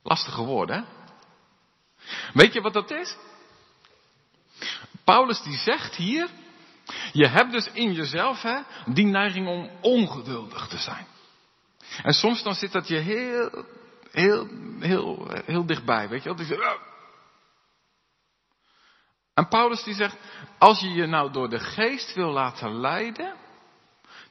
Lastige 0.04 0.44
woorden, 0.44 0.76
hè? 0.76 0.84
Weet 2.34 2.54
je 2.54 2.62
wat 2.62 2.74
dat 2.74 2.92
is? 2.92 3.18
Paulus 5.04 5.42
die 5.42 5.58
zegt 5.58 5.96
hier, 5.96 6.30
je 7.12 7.28
hebt 7.28 7.52
dus 7.52 7.70
in 7.72 7.94
jezelf 7.94 8.42
hè, 8.42 8.60
die 8.86 9.06
neiging 9.06 9.48
om 9.48 9.70
ongeduldig 9.82 10.68
te 10.68 10.78
zijn. 10.78 11.06
En 12.04 12.14
soms 12.14 12.44
dan 12.44 12.54
zit 12.54 12.72
dat 12.72 12.88
je 12.88 12.98
heel, 12.98 13.66
heel, 14.12 14.48
heel, 14.80 15.28
heel 15.46 15.66
dichtbij, 15.66 16.10
weet 16.10 16.24
je 16.24 16.58
wel. 16.58 16.78
En 19.34 19.48
Paulus 19.48 19.84
die 19.84 19.94
zegt, 19.94 20.18
als 20.58 20.80
je 20.80 20.90
je 20.90 21.06
nou 21.06 21.32
door 21.32 21.50
de 21.50 21.60
geest 21.60 22.14
wil 22.14 22.32
laten 22.32 22.80
leiden, 22.80 23.36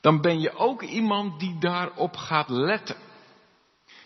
dan 0.00 0.20
ben 0.20 0.40
je 0.40 0.54
ook 0.56 0.82
iemand 0.82 1.40
die 1.40 1.58
daarop 1.58 2.16
gaat 2.16 2.48
letten. 2.48 2.96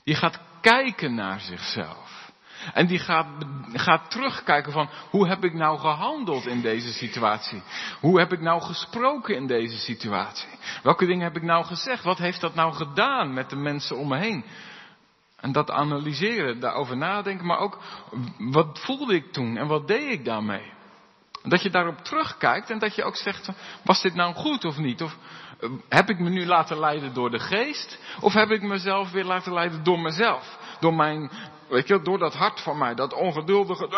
Die 0.04 0.14
gaat 0.14 0.38
kijken 0.60 1.14
naar 1.14 1.40
zichzelf. 1.40 2.23
En 2.72 2.86
die 2.86 2.98
gaat, 2.98 3.26
gaat 3.72 4.10
terugkijken 4.10 4.72
van 4.72 4.88
hoe 5.10 5.28
heb 5.28 5.44
ik 5.44 5.54
nou 5.54 5.78
gehandeld 5.78 6.46
in 6.46 6.60
deze 6.60 6.92
situatie? 6.92 7.62
Hoe 8.00 8.18
heb 8.18 8.32
ik 8.32 8.40
nou 8.40 8.62
gesproken 8.62 9.36
in 9.36 9.46
deze 9.46 9.78
situatie? 9.78 10.48
Welke 10.82 11.06
dingen 11.06 11.24
heb 11.24 11.36
ik 11.36 11.42
nou 11.42 11.64
gezegd? 11.64 12.04
Wat 12.04 12.18
heeft 12.18 12.40
dat 12.40 12.54
nou 12.54 12.72
gedaan 12.72 13.34
met 13.34 13.50
de 13.50 13.56
mensen 13.56 13.96
om 13.96 14.08
me 14.08 14.18
heen? 14.18 14.44
En 15.36 15.52
dat 15.52 15.70
analyseren, 15.70 16.60
daarover 16.60 16.96
nadenken, 16.96 17.46
maar 17.46 17.58
ook 17.58 17.78
wat 18.38 18.80
voelde 18.80 19.14
ik 19.14 19.32
toen 19.32 19.56
en 19.56 19.66
wat 19.66 19.88
deed 19.88 20.10
ik 20.10 20.24
daarmee? 20.24 20.72
Dat 21.48 21.62
je 21.62 21.70
daarop 21.70 21.98
terugkijkt 21.98 22.70
en 22.70 22.78
dat 22.78 22.94
je 22.94 23.04
ook 23.04 23.16
zegt, 23.16 23.48
was 23.82 24.02
dit 24.02 24.14
nou 24.14 24.34
goed 24.34 24.64
of 24.64 24.76
niet? 24.76 25.02
Of 25.02 25.16
eh, 25.60 25.70
heb 25.88 26.08
ik 26.08 26.18
me 26.18 26.30
nu 26.30 26.46
laten 26.46 26.78
leiden 26.78 27.14
door 27.14 27.30
de 27.30 27.38
geest? 27.38 27.98
Of 28.20 28.32
heb 28.32 28.50
ik 28.50 28.62
mezelf 28.62 29.10
weer 29.10 29.24
laten 29.24 29.52
leiden 29.52 29.84
door 29.84 30.00
mezelf? 30.00 30.58
Door 30.80 30.94
mijn, 30.94 31.30
weet 31.68 31.88
je, 31.88 32.02
door 32.02 32.18
dat 32.18 32.34
hart 32.34 32.60
van 32.60 32.78
mij, 32.78 32.94
dat 32.94 33.12
ongeduldige 33.12 33.88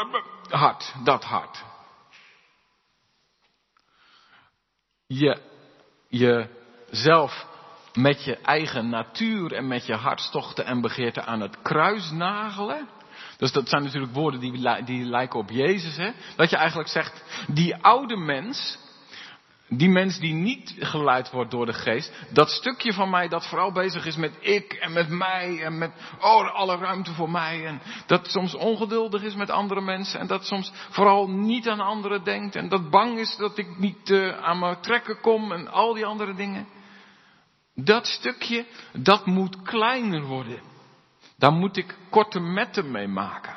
hart, 0.49 0.95
dat 1.05 1.25
hart. 1.25 1.65
Je, 5.07 5.41
jezelf 6.09 7.47
met 7.95 8.25
je 8.25 8.37
eigen 8.37 8.89
natuur 8.89 9.53
en 9.53 9.69
met 9.69 9.87
je 9.87 9.95
hartstochten 9.95 10.65
en 10.65 10.81
begeerten 10.81 11.27
aan 11.27 11.41
het 11.41 11.63
kruis 11.63 12.11
nagelen. 12.11 12.89
Dus 13.37 13.53
dat 13.53 13.69
zijn 13.69 13.83
natuurlijk 13.83 14.15
woorden 14.15 14.41
die, 14.41 14.85
die 14.85 15.05
lijken 15.05 15.39
op 15.39 15.51
Jezus. 15.51 15.97
Hè? 15.97 16.11
Dat 16.37 16.51
je 16.51 16.57
eigenlijk 16.57 16.89
zegt, 16.89 17.25
die 17.49 17.77
oude 17.77 18.17
mens, 18.17 18.79
die 19.69 19.89
mens 19.89 20.19
die 20.19 20.33
niet 20.33 20.75
geleid 20.79 21.31
wordt 21.31 21.51
door 21.51 21.67
de 21.67 21.73
geest, 21.73 22.13
dat 22.33 22.51
stukje 22.51 22.93
van 22.93 23.11
mij 23.11 23.29
dat 23.29 23.47
vooral 23.47 23.73
bezig 23.73 24.07
is 24.07 24.17
met 24.17 24.37
ik 24.41 24.73
en 24.73 24.93
met 24.93 25.09
mij 25.09 25.63
en 25.63 25.79
met 25.79 25.91
oh, 26.21 26.55
alle 26.55 26.77
ruimte 26.77 27.13
voor 27.13 27.31
mij. 27.31 27.67
En 27.67 27.81
dat 28.07 28.27
soms 28.27 28.55
ongeduldig 28.55 29.23
is 29.23 29.35
met 29.35 29.51
andere 29.51 29.81
mensen 29.81 30.21
en 30.21 30.27
dat 30.27 30.45
soms 30.47 30.73
vooral 30.91 31.31
niet 31.31 31.69
aan 31.69 31.81
anderen 31.81 32.25
denkt 32.25 32.57
en 32.57 32.69
dat 32.69 32.91
bang 32.91 33.19
is 33.19 33.37
dat 33.37 33.59
ik 33.59 33.79
niet 33.79 34.11
uh, 34.11 34.39
aan 34.39 34.59
mijn 34.59 34.81
trekken 34.81 35.21
kom 35.21 35.53
en 35.53 35.69
al 35.69 35.95
die 35.95 36.07
andere 36.07 36.35
dingen. 36.35 36.67
Dat 37.75 38.07
stukje, 38.07 38.67
dat 38.93 39.27
moet 39.27 39.63
kleiner 39.63 40.23
worden. 40.23 40.75
Daar 41.37 41.53
moet 41.53 41.77
ik 41.77 41.97
korte 42.11 42.41
metten 42.41 42.91
mee 42.91 43.09
maken. 43.09 43.55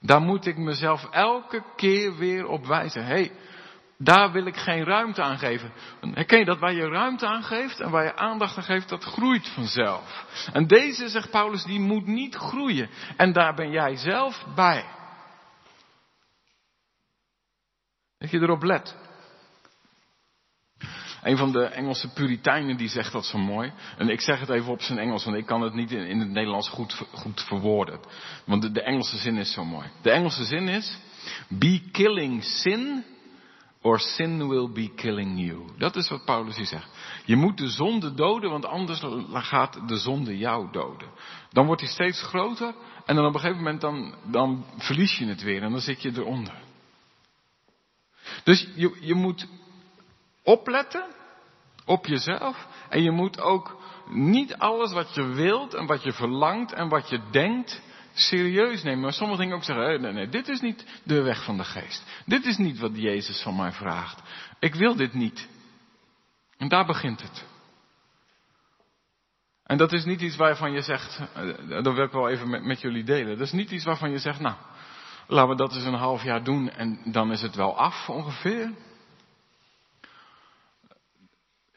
Daar 0.00 0.20
moet 0.20 0.46
ik 0.46 0.56
mezelf 0.56 1.10
elke 1.10 1.62
keer 1.76 2.16
weer 2.16 2.46
op 2.46 2.66
wijzen. 2.66 3.04
Hey, 3.04 3.32
daar 3.98 4.32
wil 4.32 4.46
ik 4.46 4.56
geen 4.56 4.84
ruimte 4.84 5.22
aan 5.22 5.38
geven. 5.38 5.72
Herken 6.00 6.38
je 6.38 6.44
dat 6.44 6.58
waar 6.58 6.72
je 6.72 6.88
ruimte 6.88 7.26
aan 7.26 7.42
geeft 7.42 7.80
en 7.80 7.90
waar 7.90 8.04
je 8.04 8.16
aandacht 8.16 8.56
aan 8.56 8.62
geeft, 8.62 8.88
dat 8.88 9.04
groeit 9.04 9.48
vanzelf. 9.48 10.24
En 10.52 10.66
deze, 10.66 11.08
zegt 11.08 11.30
Paulus, 11.30 11.64
die 11.64 11.80
moet 11.80 12.06
niet 12.06 12.34
groeien. 12.34 12.90
En 13.16 13.32
daar 13.32 13.54
ben 13.54 13.70
jij 13.70 13.96
zelf 13.96 14.44
bij. 14.54 14.84
Dat 18.18 18.30
je 18.30 18.40
erop 18.40 18.62
let. 18.62 18.96
Een 21.24 21.36
van 21.36 21.52
de 21.52 21.64
Engelse 21.64 22.12
Puritijnen 22.12 22.76
die 22.76 22.88
zegt 22.88 23.12
dat 23.12 23.26
zo 23.26 23.38
mooi. 23.38 23.72
En 23.98 24.08
ik 24.08 24.20
zeg 24.20 24.40
het 24.40 24.48
even 24.48 24.72
op 24.72 24.82
zijn 24.82 24.98
Engels, 24.98 25.24
want 25.24 25.36
ik 25.36 25.46
kan 25.46 25.60
het 25.60 25.74
niet 25.74 25.90
in, 25.90 26.18
het 26.18 26.28
Nederlands 26.28 26.68
goed, 26.68 27.02
goed 27.12 27.40
verwoorden. 27.40 28.00
Want 28.44 28.74
de, 28.74 28.82
Engelse 28.82 29.16
zin 29.16 29.36
is 29.36 29.52
zo 29.52 29.64
mooi. 29.64 29.86
De 30.02 30.10
Engelse 30.10 30.44
zin 30.44 30.68
is: 30.68 30.98
Be 31.48 31.82
killing 31.92 32.44
sin 32.44 33.04
or 33.82 33.98
sin 33.98 34.48
will 34.48 34.72
be 34.72 34.92
killing 34.94 35.46
you. 35.46 35.64
Dat 35.78 35.96
is 35.96 36.08
wat 36.08 36.24
Paulus 36.24 36.56
hier 36.56 36.66
zegt. 36.66 36.88
Je 37.24 37.36
moet 37.36 37.58
de 37.58 37.68
zonde 37.68 38.14
doden, 38.14 38.50
want 38.50 38.66
anders 38.66 39.02
gaat 39.32 39.88
de 39.88 39.96
zonde 39.96 40.38
jou 40.38 40.72
doden. 40.72 41.08
Dan 41.50 41.66
wordt 41.66 41.80
hij 41.80 41.90
steeds 41.90 42.22
groter 42.22 42.74
en 43.06 43.16
dan 43.16 43.26
op 43.26 43.34
een 43.34 43.40
gegeven 43.40 43.62
moment 43.62 43.80
dan, 43.80 44.14
dan 44.24 44.64
verlies 44.76 45.18
je 45.18 45.26
het 45.26 45.42
weer 45.42 45.62
en 45.62 45.70
dan 45.70 45.80
zit 45.80 46.02
je 46.02 46.12
eronder. 46.14 46.62
Dus 48.44 48.68
je, 48.74 48.96
je 49.00 49.14
moet 49.14 49.46
opletten 50.44 51.04
op 51.84 52.06
jezelf 52.06 52.66
en 52.88 53.02
je 53.02 53.10
moet 53.10 53.40
ook 53.40 53.82
niet 54.08 54.56
alles 54.56 54.92
wat 54.92 55.14
je 55.14 55.26
wilt 55.26 55.74
en 55.74 55.86
wat 55.86 56.02
je 56.02 56.12
verlangt 56.12 56.72
en 56.72 56.88
wat 56.88 57.08
je 57.08 57.20
denkt 57.30 57.82
serieus 58.14 58.82
nemen. 58.82 59.00
Maar 59.00 59.12
sommige 59.12 59.40
dingen 59.40 59.56
ook 59.56 59.64
zeggen, 59.64 60.00
nee, 60.00 60.12
nee, 60.12 60.28
dit 60.28 60.48
is 60.48 60.60
niet 60.60 61.00
de 61.02 61.22
weg 61.22 61.44
van 61.44 61.56
de 61.56 61.64
geest. 61.64 62.22
Dit 62.26 62.44
is 62.44 62.56
niet 62.56 62.78
wat 62.78 62.90
Jezus 62.94 63.42
van 63.42 63.56
mij 63.56 63.72
vraagt. 63.72 64.22
Ik 64.58 64.74
wil 64.74 64.96
dit 64.96 65.12
niet. 65.12 65.48
En 66.56 66.68
daar 66.68 66.86
begint 66.86 67.22
het. 67.22 67.44
En 69.64 69.76
dat 69.76 69.92
is 69.92 70.04
niet 70.04 70.20
iets 70.20 70.36
waarvan 70.36 70.72
je 70.72 70.82
zegt, 70.82 71.20
eh, 71.34 71.82
dat 71.82 71.94
wil 71.94 72.04
ik 72.04 72.12
wel 72.12 72.28
even 72.28 72.50
met, 72.50 72.64
met 72.64 72.80
jullie 72.80 73.04
delen. 73.04 73.38
Dat 73.38 73.46
is 73.46 73.52
niet 73.52 73.70
iets 73.70 73.84
waarvan 73.84 74.10
je 74.10 74.18
zegt, 74.18 74.40
nou, 74.40 74.56
laten 75.26 75.48
we 75.48 75.56
dat 75.56 75.74
eens 75.74 75.84
een 75.84 75.94
half 75.94 76.22
jaar 76.22 76.44
doen 76.44 76.70
en 76.70 77.00
dan 77.04 77.32
is 77.32 77.42
het 77.42 77.54
wel 77.54 77.76
af 77.76 78.08
ongeveer. 78.08 78.72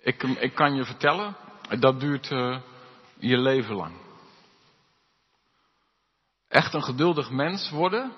Ik, 0.08 0.24
ik 0.24 0.56
kan 0.56 0.76
je 0.76 0.86
vertellen, 0.86 1.36
dat 1.80 2.00
duurt 2.00 2.30
uh, 2.30 2.58
je 3.18 3.38
leven 3.38 3.76
lang. 3.76 3.96
Echt 6.48 6.74
een 6.74 6.84
geduldig 6.84 7.32
mens 7.32 7.70
worden, 7.70 8.12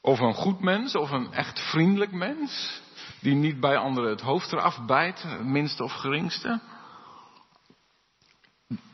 of 0.00 0.18
een 0.18 0.34
goed 0.34 0.60
mens, 0.60 0.96
of 0.96 1.10
een 1.10 1.32
echt 1.32 1.60
vriendelijk 1.60 2.12
mens, 2.12 2.82
die 3.20 3.34
niet 3.34 3.60
bij 3.60 3.76
anderen 3.76 4.10
het 4.10 4.20
hoofd 4.20 4.52
eraf 4.52 4.84
bijt, 4.86 5.26
minste 5.42 5.84
of 5.84 5.92
geringste. 5.92 6.60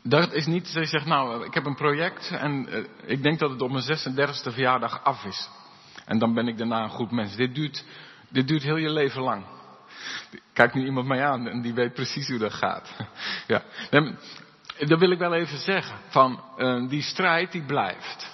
Dat 0.03 0.33
is 0.33 0.47
niet 0.47 0.65
dat 0.65 0.83
je 0.83 0.89
zegt, 0.89 1.07
nou, 1.07 1.45
ik 1.45 1.55
heb 1.55 1.67
een 1.67 1.75
project 1.75 2.31
en 2.31 2.69
uh, 2.69 2.85
ik 3.05 3.23
denk 3.23 3.39
dat 3.39 3.51
het 3.51 3.63
op 3.63 3.71
mijn 3.71 3.99
36e 3.99 4.53
verjaardag 4.53 5.05
af 5.05 5.25
is. 5.25 5.49
En 6.05 6.19
dan 6.19 6.35
ben 6.35 6.49
ik 6.49 6.59
daarna 6.59 6.83
een 6.83 6.91
goed 6.91 7.11
mens. 7.11 7.37
Dit 7.37 7.55
duurt, 7.55 7.85
dit 8.29 8.49
duurt 8.49 8.63
heel 8.63 8.77
je 8.77 8.91
leven 8.91 9.23
lang. 9.23 9.57
Kijk 10.53 10.75
nu 10.75 10.85
iemand 10.85 11.07
mij 11.07 11.25
aan 11.25 11.49
en 11.49 11.63
die 11.63 11.75
weet 11.75 11.95
precies 11.95 12.29
hoe 12.29 12.39
dat 12.39 12.53
gaat. 12.53 12.91
Ja. 13.47 13.63
Dat 14.79 14.99
wil 14.99 15.11
ik 15.11 15.19
wel 15.19 15.35
even 15.35 15.59
zeggen. 15.59 15.99
Van, 16.09 16.43
uh, 16.59 16.89
die 16.89 17.03
strijd 17.03 17.53
die 17.53 17.63
blijft. 17.63 18.31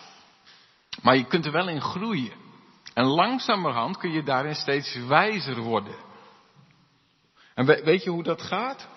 Maar 1.03 1.17
je 1.17 1.27
kunt 1.27 1.47
er 1.47 1.53
wel 1.53 1.69
in 1.69 1.81
groeien. 1.81 2.33
En 2.95 3.05
langzamerhand 3.05 3.97
kun 3.97 4.11
je 4.11 4.23
daarin 4.23 4.55
steeds 4.55 4.95
wijzer 5.07 5.61
worden. 5.61 5.95
En 7.55 7.67
weet 7.85 8.05
je 8.05 8.11
hoe 8.11 8.23
dat 8.23 8.43
gaat? 8.43 8.89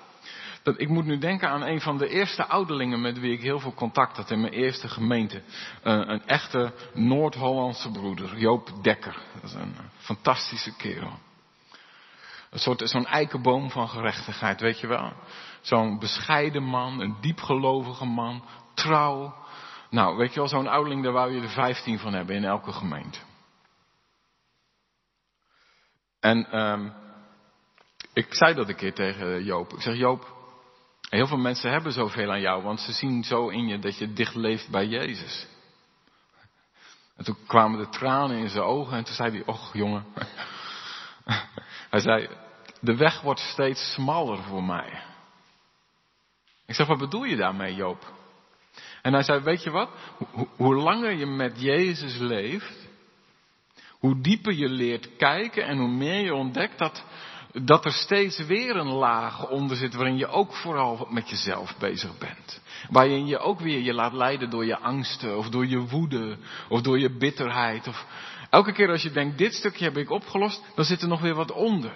Dat, 0.64 0.80
ik 0.80 0.90
moet 0.90 1.06
nu 1.06 1.18
denken 1.18 1.50
aan 1.50 1.62
een 1.62 1.82
van 1.82 1.98
de 1.98 2.08
eerste 2.08 2.46
ouderlingen 2.46 3.02
met 3.02 3.20
wie 3.20 3.34
ik 3.34 3.42
heel 3.42 3.60
veel 3.60 3.74
contact 3.74 4.18
had 4.18 4.32
in 4.32 4.42
mijn 4.42 4.54
eerste 4.54 4.88
gemeente. 4.88 5.42
een, 5.82 6.12
een 6.12 6.26
echte 6.26 6.74
Noord-Hollandse 6.94 7.92
broeder, 7.92 8.38
Joop 8.38 8.70
Dekker. 8.82 9.22
Dat 9.34 9.44
is 9.44 9.54
een 9.54 9.76
fantastische 9.98 10.76
kerel. 10.76 11.20
Een 12.50 12.60
soort, 12.60 12.90
zo'n 12.90 13.06
eikenboom 13.06 13.72
van 13.72 13.90
gerechtigheid, 13.90 14.62
weet 14.62 14.80
je 14.80 14.88
wel. 14.88 15.14
Zo'n 15.62 16.00
bescheiden 16.00 16.64
man, 16.64 17.00
een 17.00 17.18
diepgelovige 17.22 18.06
man, 18.06 18.44
trouw. 18.74 19.36
Nou, 19.90 20.18
weet 20.18 20.34
je 20.34 20.40
wel, 20.40 20.50
zo'n 20.50 20.68
ouderling, 20.68 21.04
daar 21.04 21.14
wou 21.14 21.34
je 21.34 21.42
er 21.42 21.50
vijftien 21.50 22.00
van 22.00 22.14
hebben 22.14 22.36
in 22.36 22.44
elke 22.44 22.72
gemeente. 22.72 23.20
En 26.20 26.60
um, 26.60 26.94
ik 28.14 28.34
zei 28.34 28.54
dat 28.54 28.70
een 28.70 28.76
keer 28.76 28.94
tegen 28.94 29.44
Joop. 29.44 29.74
Ik 29.74 29.82
zeg, 29.82 29.96
Joop, 29.96 30.36
heel 31.10 31.28
veel 31.28 31.38
mensen 31.38 31.72
hebben 31.72 31.92
zoveel 31.92 32.32
aan 32.32 32.42
jou, 32.42 32.64
want 32.64 32.80
ze 32.80 32.92
zien 32.92 33.24
zo 33.24 33.50
in 33.50 33.68
je 33.68 33.80
dat 33.80 33.98
je 33.98 34.14
dicht 34.14 34.36
leeft 34.36 34.70
bij 34.70 34.86
Jezus. 34.86 35.48
En 37.16 37.24
toen 37.24 37.38
kwamen 37.48 37.80
de 37.80 37.90
tranen 37.90 38.38
in 38.38 38.50
zijn 38.50 38.64
ogen 38.64 38.98
en 38.98 39.04
toen 39.04 39.16
zei 39.16 39.32
hij, 39.32 39.44
och 39.46 39.74
jongen. 39.74 40.06
Hij 41.90 42.00
zei, 42.00 42.30
de 42.80 42.96
weg 42.96 43.22
wordt 43.22 43.40
steeds 43.40 43.94
smaller 43.94 44.44
voor 44.44 44.64
mij. 44.64 45.02
Ik 46.66 46.76
zeg, 46.76 46.88
wat 46.88 46.98
bedoel 46.98 47.24
je 47.24 47.36
daarmee, 47.36 47.76
Joop? 47.76 48.14
En 49.02 49.14
hij 49.14 49.24
zei, 49.24 49.40
weet 49.40 49.64
je 49.64 49.70
wat? 49.70 49.90
hoe 50.56 50.76
langer 50.76 51.12
je 51.12 51.26
met 51.26 51.62
Jezus 51.62 52.18
leeft, 52.18 52.88
hoe 54.00 54.22
dieper 54.22 54.54
je 54.54 54.70
leert 54.70 55.16
kijken 55.16 55.66
en 55.66 55.78
hoe 55.78 55.90
meer 55.90 56.24
je 56.24 56.34
ontdekt 56.34 56.78
dat, 56.78 57.04
dat 57.54 57.86
er 57.86 57.92
steeds 57.92 58.46
weer 58.46 58.76
een 58.76 58.92
laag 58.92 59.50
onder 59.50 59.78
zit 59.78 59.94
waarin 59.94 60.18
je 60.18 60.28
ook 60.28 60.54
vooral 60.54 61.08
met 61.10 61.30
jezelf 61.30 61.78
bezig 61.78 62.18
bent. 62.18 62.62
Waarin 62.90 63.28
je 63.28 63.38
ook 63.38 63.60
weer 63.60 63.80
je 63.80 63.94
laat 63.94 64.14
leiden 64.14 64.50
door 64.50 64.66
je 64.66 64.78
angsten 64.78 65.38
of 65.38 65.50
door 65.50 65.66
je 65.66 65.80
woede 65.80 66.38
of 66.70 66.82
door 66.82 67.00
je 67.00 67.18
bitterheid. 67.18 67.88
Of 67.88 68.06
elke 68.50 68.72
keer 68.72 68.90
als 68.90 69.02
je 69.02 69.12
denkt, 69.12 69.38
dit 69.38 69.54
stukje 69.54 69.86
heb 69.86 69.98
ik 69.98 70.10
opgelost, 70.10 70.64
dan 70.76 70.86
zit 70.86 71.02
er 71.02 71.08
nog 71.08 71.22
weer 71.22 71.36
wat 71.36 71.52
onder. 71.52 71.94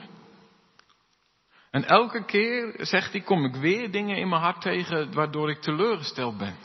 En 1.71 1.85
elke 1.85 2.25
keer, 2.25 2.73
zegt 2.77 3.11
hij, 3.11 3.21
kom 3.21 3.45
ik 3.45 3.55
weer 3.55 3.91
dingen 3.91 4.17
in 4.17 4.29
mijn 4.29 4.41
hart 4.41 4.61
tegen 4.61 5.13
waardoor 5.13 5.49
ik 5.49 5.61
teleurgesteld 5.61 6.37
ben. 6.37 6.55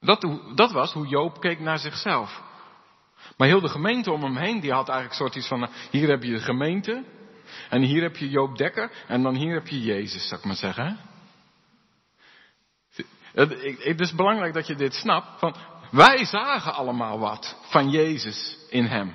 Dat, 0.00 0.26
dat 0.54 0.72
was 0.72 0.92
hoe 0.92 1.06
Joop 1.06 1.40
keek 1.40 1.60
naar 1.60 1.78
zichzelf. 1.78 2.42
Maar 3.36 3.48
heel 3.48 3.60
de 3.60 3.68
gemeente 3.68 4.12
om 4.12 4.22
hem 4.22 4.36
heen, 4.36 4.60
die 4.60 4.72
had 4.72 4.88
eigenlijk 4.88 5.18
soort 5.18 5.34
iets 5.34 5.48
van, 5.48 5.68
hier 5.90 6.08
heb 6.08 6.22
je 6.22 6.32
de 6.32 6.40
gemeente, 6.40 7.04
en 7.68 7.82
hier 7.82 8.02
heb 8.02 8.16
je 8.16 8.28
Joop 8.28 8.56
Dekker, 8.56 8.90
en 9.06 9.22
dan 9.22 9.34
hier 9.34 9.54
heb 9.54 9.66
je 9.66 9.80
Jezus, 9.80 10.28
zou 10.28 10.40
ik 10.40 10.46
maar 10.46 10.56
zeggen. 10.56 10.98
Het 13.32 14.00
is 14.00 14.14
belangrijk 14.14 14.54
dat 14.54 14.66
je 14.66 14.74
dit 14.74 14.94
snapt, 14.94 15.38
van 15.38 15.54
wij 15.92 16.24
zagen 16.24 16.74
allemaal 16.74 17.18
wat 17.18 17.56
van 17.62 17.90
Jezus 17.90 18.56
in 18.68 18.84
hem. 18.84 19.14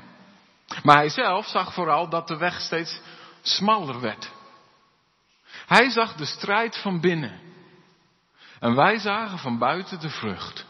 Maar 0.83 0.95
hij 0.95 1.09
zelf 1.09 1.47
zag 1.47 1.73
vooral 1.73 2.09
dat 2.09 2.27
de 2.27 2.37
weg 2.37 2.61
steeds 2.61 3.01
smaller 3.41 3.99
werd. 3.99 4.31
Hij 5.65 5.89
zag 5.89 6.15
de 6.15 6.25
strijd 6.25 6.77
van 6.77 7.01
binnen. 7.01 7.39
En 8.59 8.75
wij 8.75 8.97
zagen 8.97 9.37
van 9.37 9.57
buiten 9.57 9.99
de 9.99 10.09
vrucht. 10.09 10.65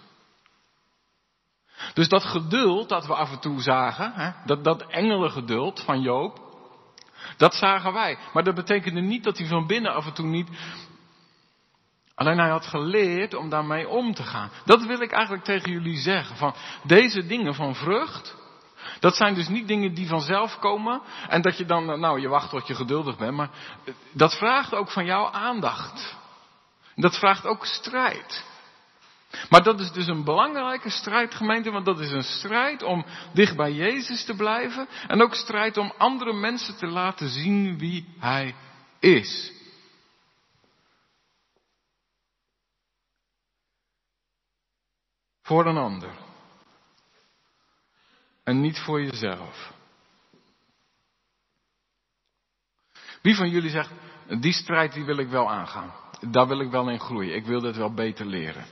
Dus 1.93 2.09
dat 2.09 2.23
geduld 2.23 2.89
dat 2.89 3.05
we 3.05 3.13
af 3.13 3.31
en 3.31 3.39
toe 3.39 3.61
zagen, 3.61 4.13
hè, 4.13 4.31
dat, 4.45 4.63
dat 4.63 4.87
engelengeduld 4.87 5.81
van 5.81 6.01
Joop, 6.01 6.39
dat 7.37 7.53
zagen 7.53 7.93
wij. 7.93 8.17
Maar 8.33 8.43
dat 8.43 8.55
betekende 8.55 9.01
niet 9.01 9.23
dat 9.23 9.37
hij 9.37 9.47
van 9.47 9.67
binnen 9.67 9.93
af 9.93 10.05
en 10.05 10.13
toe 10.13 10.25
niet. 10.25 10.49
Alleen 12.17 12.37
hij 12.37 12.49
had 12.49 12.65
geleerd 12.65 13.33
om 13.33 13.49
daarmee 13.49 13.87
om 13.87 14.13
te 14.13 14.23
gaan. 14.23 14.49
Dat 14.65 14.85
wil 14.85 15.01
ik 15.01 15.11
eigenlijk 15.11 15.43
tegen 15.43 15.71
jullie 15.71 15.97
zeggen. 15.97 16.35
Van 16.35 16.55
deze 16.83 17.25
dingen 17.25 17.55
van 17.55 17.75
vrucht, 17.75 18.35
dat 18.99 19.15
zijn 19.15 19.33
dus 19.33 19.47
niet 19.47 19.67
dingen 19.67 19.93
die 19.93 20.07
vanzelf 20.07 20.59
komen 20.59 21.01
en 21.29 21.41
dat 21.41 21.57
je 21.57 21.65
dan, 21.65 21.99
nou 21.99 22.21
je 22.21 22.27
wacht 22.27 22.49
tot 22.49 22.67
je 22.67 22.75
geduldig 22.75 23.17
bent, 23.17 23.35
maar 23.35 23.49
dat 24.11 24.37
vraagt 24.37 24.73
ook 24.73 24.91
van 24.91 25.05
jou 25.05 25.33
aandacht. 25.33 26.15
Dat 26.95 27.17
vraagt 27.17 27.45
ook 27.45 27.65
strijd. 27.65 28.45
Maar 29.49 29.63
dat 29.63 29.79
is 29.79 29.91
dus 29.91 30.07
een 30.07 30.23
belangrijke 30.23 30.89
strijd, 30.89 31.35
gemeente, 31.35 31.71
want 31.71 31.85
dat 31.85 31.99
is 31.99 32.11
een 32.11 32.23
strijd 32.23 32.83
om 32.83 33.05
dicht 33.33 33.55
bij 33.55 33.71
Jezus 33.71 34.25
te 34.25 34.35
blijven 34.35 34.87
en 35.07 35.21
ook 35.21 35.35
strijd 35.35 35.77
om 35.77 35.93
andere 35.97 36.33
mensen 36.33 36.77
te 36.77 36.87
laten 36.87 37.29
zien 37.29 37.77
wie 37.77 38.15
Hij 38.19 38.55
is. 38.99 39.55
Voor 45.47 45.65
een 45.65 45.77
ander. 45.77 46.11
En 48.43 48.61
niet 48.61 48.79
voor 48.79 49.01
jezelf. 49.01 49.73
Wie 53.21 53.35
van 53.35 53.49
jullie 53.49 53.69
zegt, 53.69 53.91
die 54.39 54.53
strijd 54.53 54.93
die 54.93 55.05
wil 55.05 55.17
ik 55.17 55.27
wel 55.27 55.51
aangaan. 55.51 55.93
Daar 56.21 56.47
wil 56.47 56.59
ik 56.59 56.71
wel 56.71 56.89
in 56.89 56.99
groeien. 56.99 57.35
Ik 57.35 57.45
wil 57.45 57.61
dit 57.61 57.75
wel 57.75 57.93
beter 57.93 58.25
leren. 58.25 58.65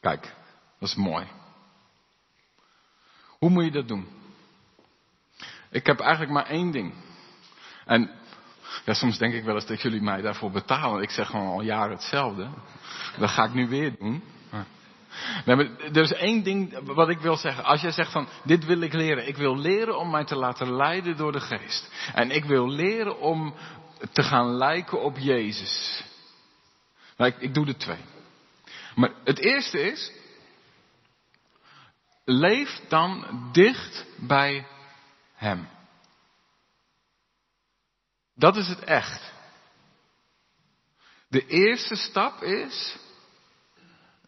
Kijk, 0.00 0.34
dat 0.78 0.88
is 0.88 0.94
mooi. 0.94 1.26
Hoe 3.38 3.50
moet 3.50 3.64
je 3.64 3.70
dat 3.70 3.88
doen? 3.88 4.08
Ik 5.70 5.86
heb 5.86 6.00
eigenlijk 6.00 6.32
maar 6.32 6.46
één 6.46 6.70
ding. 6.70 6.94
En 7.84 8.10
ja, 8.84 8.94
soms 8.94 9.18
denk 9.18 9.34
ik 9.34 9.44
wel 9.44 9.54
eens 9.54 9.66
dat 9.66 9.82
jullie 9.82 10.02
mij 10.02 10.20
daarvoor 10.20 10.50
betalen. 10.50 11.02
Ik 11.02 11.10
zeg 11.10 11.26
gewoon 11.26 11.52
al 11.52 11.62
jaren 11.62 11.96
hetzelfde. 11.96 12.50
Dat 13.18 13.30
ga 13.30 13.44
ik 13.44 13.54
nu 13.54 13.68
weer 13.68 13.98
doen. 13.98 14.36
Nee, 15.44 15.76
er 15.76 16.02
is 16.02 16.12
één 16.12 16.42
ding 16.42 16.78
wat 16.84 17.08
ik 17.08 17.18
wil 17.18 17.36
zeggen. 17.36 17.64
Als 17.64 17.80
jij 17.80 17.90
zegt 17.90 18.12
van, 18.12 18.28
dit 18.44 18.64
wil 18.64 18.80
ik 18.80 18.92
leren. 18.92 19.28
Ik 19.28 19.36
wil 19.36 19.56
leren 19.58 19.98
om 19.98 20.10
mij 20.10 20.24
te 20.24 20.36
laten 20.36 20.76
leiden 20.76 21.16
door 21.16 21.32
de 21.32 21.40
geest. 21.40 21.90
En 22.14 22.30
ik 22.30 22.44
wil 22.44 22.68
leren 22.68 23.20
om 23.20 23.54
te 24.12 24.22
gaan 24.22 24.56
lijken 24.56 25.02
op 25.02 25.18
Jezus. 25.18 26.04
Ik, 27.16 27.36
ik 27.38 27.54
doe 27.54 27.66
er 27.66 27.76
twee. 27.76 28.04
Maar 28.94 29.10
het 29.24 29.38
eerste 29.38 29.80
is, 29.80 30.12
leef 32.24 32.80
dan 32.88 33.48
dicht 33.52 34.04
bij 34.16 34.66
Hem. 35.34 35.68
Dat 38.34 38.56
is 38.56 38.68
het 38.68 38.84
echt. 38.84 39.32
De 41.28 41.46
eerste 41.46 41.96
stap 41.96 42.42
is 42.42 42.96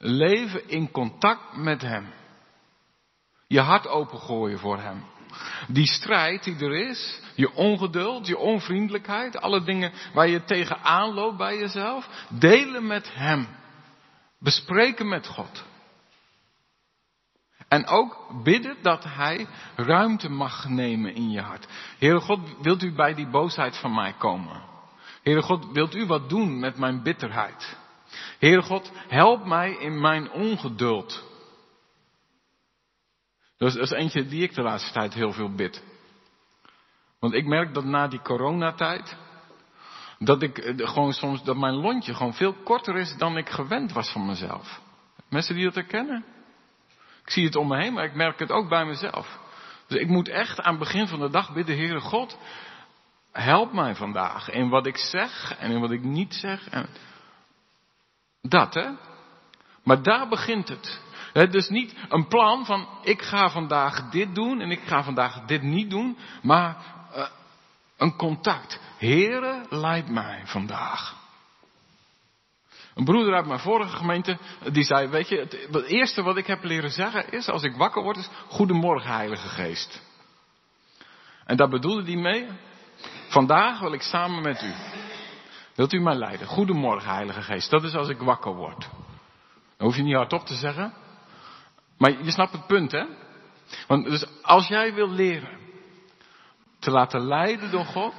leven 0.02 0.68
in 0.68 0.90
contact 0.90 1.56
met 1.56 1.82
Hem. 1.82 2.12
Je 3.46 3.60
hart 3.60 3.86
opengooien 3.86 4.58
voor 4.58 4.78
Hem. 4.78 5.04
Die 5.68 5.86
strijd 5.86 6.44
die 6.44 6.56
er 6.56 6.88
is, 6.88 7.20
je 7.34 7.52
ongeduld, 7.52 8.26
je 8.26 8.38
onvriendelijkheid, 8.38 9.40
alle 9.40 9.62
dingen 9.62 9.92
waar 10.14 10.28
je 10.28 10.44
tegenaan 10.44 11.14
loopt 11.14 11.36
bij 11.36 11.58
jezelf, 11.58 12.26
delen 12.28 12.86
met 12.86 13.14
Hem. 13.14 13.48
Bespreken 14.38 15.08
met 15.08 15.26
God. 15.26 15.64
En 17.68 17.86
ook 17.86 18.42
bidden 18.42 18.76
dat 18.82 19.04
Hij 19.04 19.46
ruimte 19.76 20.28
mag 20.28 20.68
nemen 20.68 21.14
in 21.14 21.30
je 21.30 21.40
hart. 21.40 21.66
Heere 21.98 22.20
God, 22.20 22.40
wilt 22.62 22.82
u 22.82 22.92
bij 22.92 23.14
die 23.14 23.28
boosheid 23.28 23.76
van 23.76 23.94
mij 23.94 24.12
komen? 24.12 24.62
Heere 25.22 25.42
God, 25.42 25.72
wilt 25.72 25.94
u 25.94 26.06
wat 26.06 26.28
doen 26.28 26.58
met 26.58 26.78
mijn 26.78 27.02
bitterheid? 27.02 27.78
Heere 28.38 28.62
God, 28.62 28.92
help 29.08 29.44
mij 29.44 29.72
in 29.72 30.00
mijn 30.00 30.30
ongeduld. 30.30 31.28
Dat 33.56 33.76
is, 33.76 33.90
eentje 33.90 34.26
die 34.26 34.42
ik 34.42 34.54
de 34.54 34.62
laatste 34.62 34.92
tijd 34.92 35.14
heel 35.14 35.32
veel 35.32 35.54
bid. 35.54 35.82
Want 37.18 37.34
ik 37.34 37.46
merk 37.46 37.74
dat 37.74 37.84
na 37.84 38.08
die 38.08 38.22
coronatijd, 38.22 39.16
dat 40.18 40.42
ik 40.42 40.58
eh, 40.58 40.88
gewoon 40.88 41.12
soms, 41.12 41.44
dat 41.44 41.56
mijn 41.56 41.74
lontje 41.74 42.14
gewoon 42.14 42.34
veel 42.34 42.52
korter 42.52 42.96
is 42.96 43.16
dan 43.16 43.36
ik 43.36 43.48
gewend 43.48 43.92
was 43.92 44.10
van 44.10 44.26
mezelf. 44.26 44.80
Mensen 45.28 45.54
die 45.54 45.64
dat 45.64 45.74
herkennen? 45.74 46.24
Ik 47.24 47.30
zie 47.30 47.44
het 47.44 47.56
om 47.56 47.68
me 47.68 47.76
heen, 47.76 47.92
maar 47.92 48.04
ik 48.04 48.14
merk 48.14 48.38
het 48.38 48.50
ook 48.50 48.68
bij 48.68 48.84
mezelf. 48.84 49.38
Dus 49.86 50.00
ik 50.00 50.08
moet 50.08 50.28
echt 50.28 50.60
aan 50.60 50.74
het 50.74 50.82
begin 50.82 51.08
van 51.08 51.20
de 51.20 51.30
dag 51.30 51.52
bidden, 51.52 51.76
Heere 51.76 52.00
God, 52.00 52.38
help 53.32 53.72
mij 53.72 53.94
vandaag 53.94 54.50
in 54.50 54.68
wat 54.68 54.86
ik 54.86 54.96
zeg 54.96 55.56
en 55.58 55.70
in 55.70 55.80
wat 55.80 55.90
ik 55.90 56.02
niet 56.02 56.34
zeg. 56.34 56.68
En 56.68 56.88
dat, 58.40 58.74
hè? 58.74 58.90
Maar 59.85 60.03
daar 60.03 60.29
begint 60.29 60.68
het. 60.68 61.00
dus 61.33 61.68
niet 61.68 61.94
een 62.09 62.29
plan 62.29 62.66
van 62.66 62.88
ik 63.03 63.22
ga 63.22 63.50
vandaag 63.50 64.11
dit 64.11 64.35
doen 64.35 64.61
en 64.61 64.70
ik 64.70 64.81
ga 64.81 65.03
vandaag 65.03 65.44
dit 65.44 65.62
niet 65.62 65.90
doen, 65.90 66.18
maar 66.42 66.76
uh, 67.16 67.26
een 67.96 68.16
contact. 68.16 68.81
Heere, 68.98 69.66
leid 69.68 70.09
mij 70.09 70.42
vandaag. 70.44 71.18
Een 72.94 73.05
broeder 73.05 73.35
uit 73.35 73.46
mijn 73.46 73.61
vorige 73.61 73.96
gemeente, 73.96 74.38
die 74.72 74.85
zei, 74.85 75.09
weet 75.09 75.29
je, 75.29 75.38
het, 75.38 75.68
het 75.70 75.85
eerste 75.85 76.22
wat 76.22 76.37
ik 76.37 76.46
heb 76.46 76.64
leren 76.64 76.90
zeggen 76.90 77.33
is, 77.33 77.48
als 77.48 77.62
ik 77.62 77.76
wakker 77.76 78.03
word, 78.03 78.16
is, 78.16 78.29
Goedemorgen 78.48 79.11
Heilige 79.11 79.48
Geest. 79.48 80.03
En 81.44 81.57
daar 81.57 81.68
bedoelde 81.68 82.05
hij 82.05 82.20
mee, 82.20 82.46
vandaag 83.29 83.81
wil 83.81 83.92
ik 83.92 84.03
samen 84.03 84.42
met 84.42 84.62
u. 84.62 84.72
Wilt 85.80 85.92
u 85.92 86.00
mij 86.00 86.14
leiden? 86.14 86.46
Goedemorgen 86.46 87.10
Heilige 87.10 87.42
Geest. 87.42 87.70
Dat 87.70 87.84
is 87.84 87.94
als 87.94 88.08
ik 88.08 88.18
wakker 88.18 88.54
word. 88.54 88.88
Dan 89.76 89.86
hoef 89.86 89.96
je 89.96 90.02
niet 90.02 90.14
hardop 90.14 90.46
te 90.46 90.54
zeggen. 90.54 90.92
Maar 91.98 92.24
je 92.24 92.30
snapt 92.30 92.52
het 92.52 92.66
punt, 92.66 92.92
hè? 92.92 93.04
Want 93.86 94.04
dus 94.04 94.42
als 94.42 94.68
jij 94.68 94.94
wil 94.94 95.10
leren 95.10 95.58
te 96.78 96.90
laten 96.90 97.20
leiden 97.20 97.70
door 97.70 97.84
God, 97.84 98.14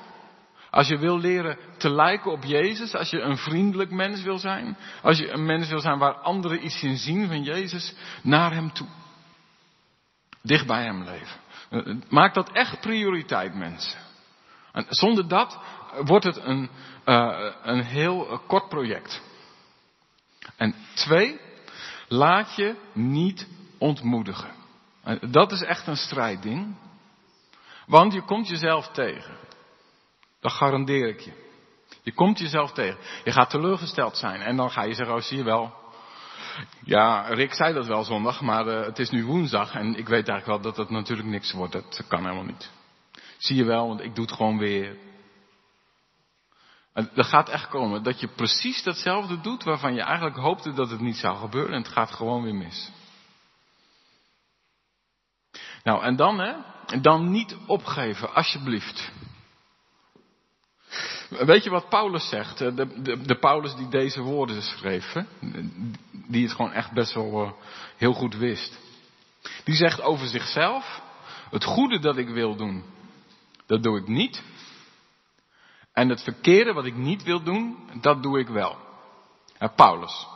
als 0.69 0.87
je 0.87 0.97
wil 0.97 1.19
leren 1.19 1.57
te 1.77 1.89
lijken 1.89 2.31
op 2.31 2.43
Jezus, 2.43 2.95
als 2.95 3.09
je 3.09 3.21
een 3.21 3.37
vriendelijk 3.37 3.91
mens 3.91 4.21
wil 4.21 4.37
zijn, 4.37 4.77
als 5.01 5.17
je 5.17 5.31
een 5.31 5.45
mens 5.45 5.69
wil 5.69 5.79
zijn 5.79 5.99
waar 5.99 6.13
anderen 6.13 6.65
iets 6.65 6.83
in 6.83 6.97
zien 6.97 7.27
van 7.27 7.43
Jezus, 7.43 7.95
naar 8.23 8.53
Hem 8.53 8.73
toe. 8.73 8.87
Dicht 10.41 10.67
bij 10.67 10.83
Hem 10.83 11.03
leven. 11.03 12.03
Maak 12.09 12.33
dat 12.33 12.51
echt 12.51 12.79
prioriteit, 12.79 13.55
mensen. 13.55 13.99
En 14.71 14.85
zonder 14.89 15.27
dat 15.27 15.59
wordt 16.03 16.25
het 16.25 16.37
een, 16.43 16.69
uh, 17.05 17.53
een 17.63 17.83
heel 17.83 18.41
kort 18.47 18.69
project. 18.69 19.21
En 20.55 20.75
twee, 20.93 21.39
laat 22.07 22.55
je 22.55 22.75
niet 22.93 23.47
ontmoedigen. 23.77 24.51
En 25.03 25.19
dat 25.31 25.51
is 25.51 25.61
echt 25.61 25.87
een 25.87 25.97
strijdding. 25.97 26.75
Want 27.85 28.13
je 28.13 28.21
komt 28.21 28.47
jezelf 28.47 28.87
tegen. 28.87 29.37
Dat 30.39 30.51
garandeer 30.51 31.07
ik 31.07 31.19
je. 31.19 31.49
Je 32.03 32.13
komt 32.13 32.39
jezelf 32.39 32.71
tegen. 32.71 32.99
Je 33.23 33.31
gaat 33.31 33.49
teleurgesteld 33.49 34.17
zijn. 34.17 34.41
En 34.41 34.55
dan 34.55 34.71
ga 34.71 34.83
je 34.83 34.93
zeggen, 34.93 35.15
oh 35.15 35.21
zie 35.21 35.37
je 35.37 35.43
wel. 35.43 35.73
Ja, 36.83 37.21
Rick 37.21 37.53
zei 37.53 37.73
dat 37.73 37.87
wel 37.87 38.03
zondag, 38.03 38.41
maar 38.41 38.67
uh, 38.67 38.85
het 38.85 38.99
is 38.99 39.09
nu 39.09 39.25
woensdag. 39.25 39.73
En 39.73 39.95
ik 39.95 40.07
weet 40.07 40.27
eigenlijk 40.27 40.45
wel 40.45 40.61
dat 40.61 40.77
het 40.77 40.89
natuurlijk 40.89 41.27
niks 41.27 41.51
wordt. 41.51 41.73
Dat 41.73 42.03
kan 42.07 42.23
helemaal 42.23 42.43
niet. 42.43 42.69
Zie 43.37 43.55
je 43.55 43.63
wel, 43.63 43.87
want 43.87 44.01
ik 44.01 44.15
doe 44.15 44.25
het 44.25 44.33
gewoon 44.33 44.57
weer. 44.57 44.97
En 46.93 47.09
dat 47.13 47.25
gaat 47.25 47.49
echt 47.49 47.67
komen 47.67 48.03
dat 48.03 48.19
je 48.19 48.27
precies 48.27 48.83
datzelfde 48.83 49.41
doet 49.41 49.63
waarvan 49.63 49.93
je 49.93 50.01
eigenlijk 50.01 50.35
hoopte 50.35 50.73
dat 50.73 50.89
het 50.89 50.99
niet 50.99 51.17
zou 51.17 51.37
gebeuren. 51.37 51.73
En 51.73 51.81
het 51.81 51.91
gaat 51.91 52.11
gewoon 52.11 52.43
weer 52.43 52.55
mis. 52.55 52.91
Nou, 55.83 56.03
en 56.03 56.15
dan 56.15 56.39
hè, 56.39 56.53
dan 57.01 57.31
niet 57.31 57.57
opgeven, 57.65 58.33
alsjeblieft. 58.33 59.11
Weet 61.29 61.63
je 61.63 61.69
wat 61.69 61.89
Paulus 61.89 62.29
zegt? 62.29 62.57
De, 62.57 62.73
de, 63.01 63.21
de 63.21 63.35
Paulus 63.35 63.75
die 63.75 63.87
deze 63.87 64.21
woorden 64.21 64.61
schreef, 64.61 65.15
die 66.11 66.43
het 66.43 66.55
gewoon 66.55 66.71
echt 66.71 66.91
best 66.91 67.13
wel 67.13 67.43
uh, 67.43 67.51
heel 67.97 68.13
goed 68.13 68.35
wist. 68.35 68.79
Die 69.63 69.75
zegt 69.75 70.01
over 70.01 70.27
zichzelf, 70.27 71.01
het 71.49 71.63
goede 71.63 71.99
dat 71.99 72.17
ik 72.17 72.29
wil 72.29 72.55
doen, 72.55 72.83
dat 73.65 73.83
doe 73.83 73.99
ik 73.99 74.07
niet. 74.07 74.43
En 76.01 76.09
het 76.09 76.23
verkeerde 76.23 76.73
wat 76.73 76.85
ik 76.85 76.95
niet 76.95 77.23
wil 77.23 77.43
doen, 77.43 77.77
dat 78.01 78.23
doe 78.23 78.39
ik 78.39 78.47
wel. 78.47 78.77
Paulus. 79.75 80.27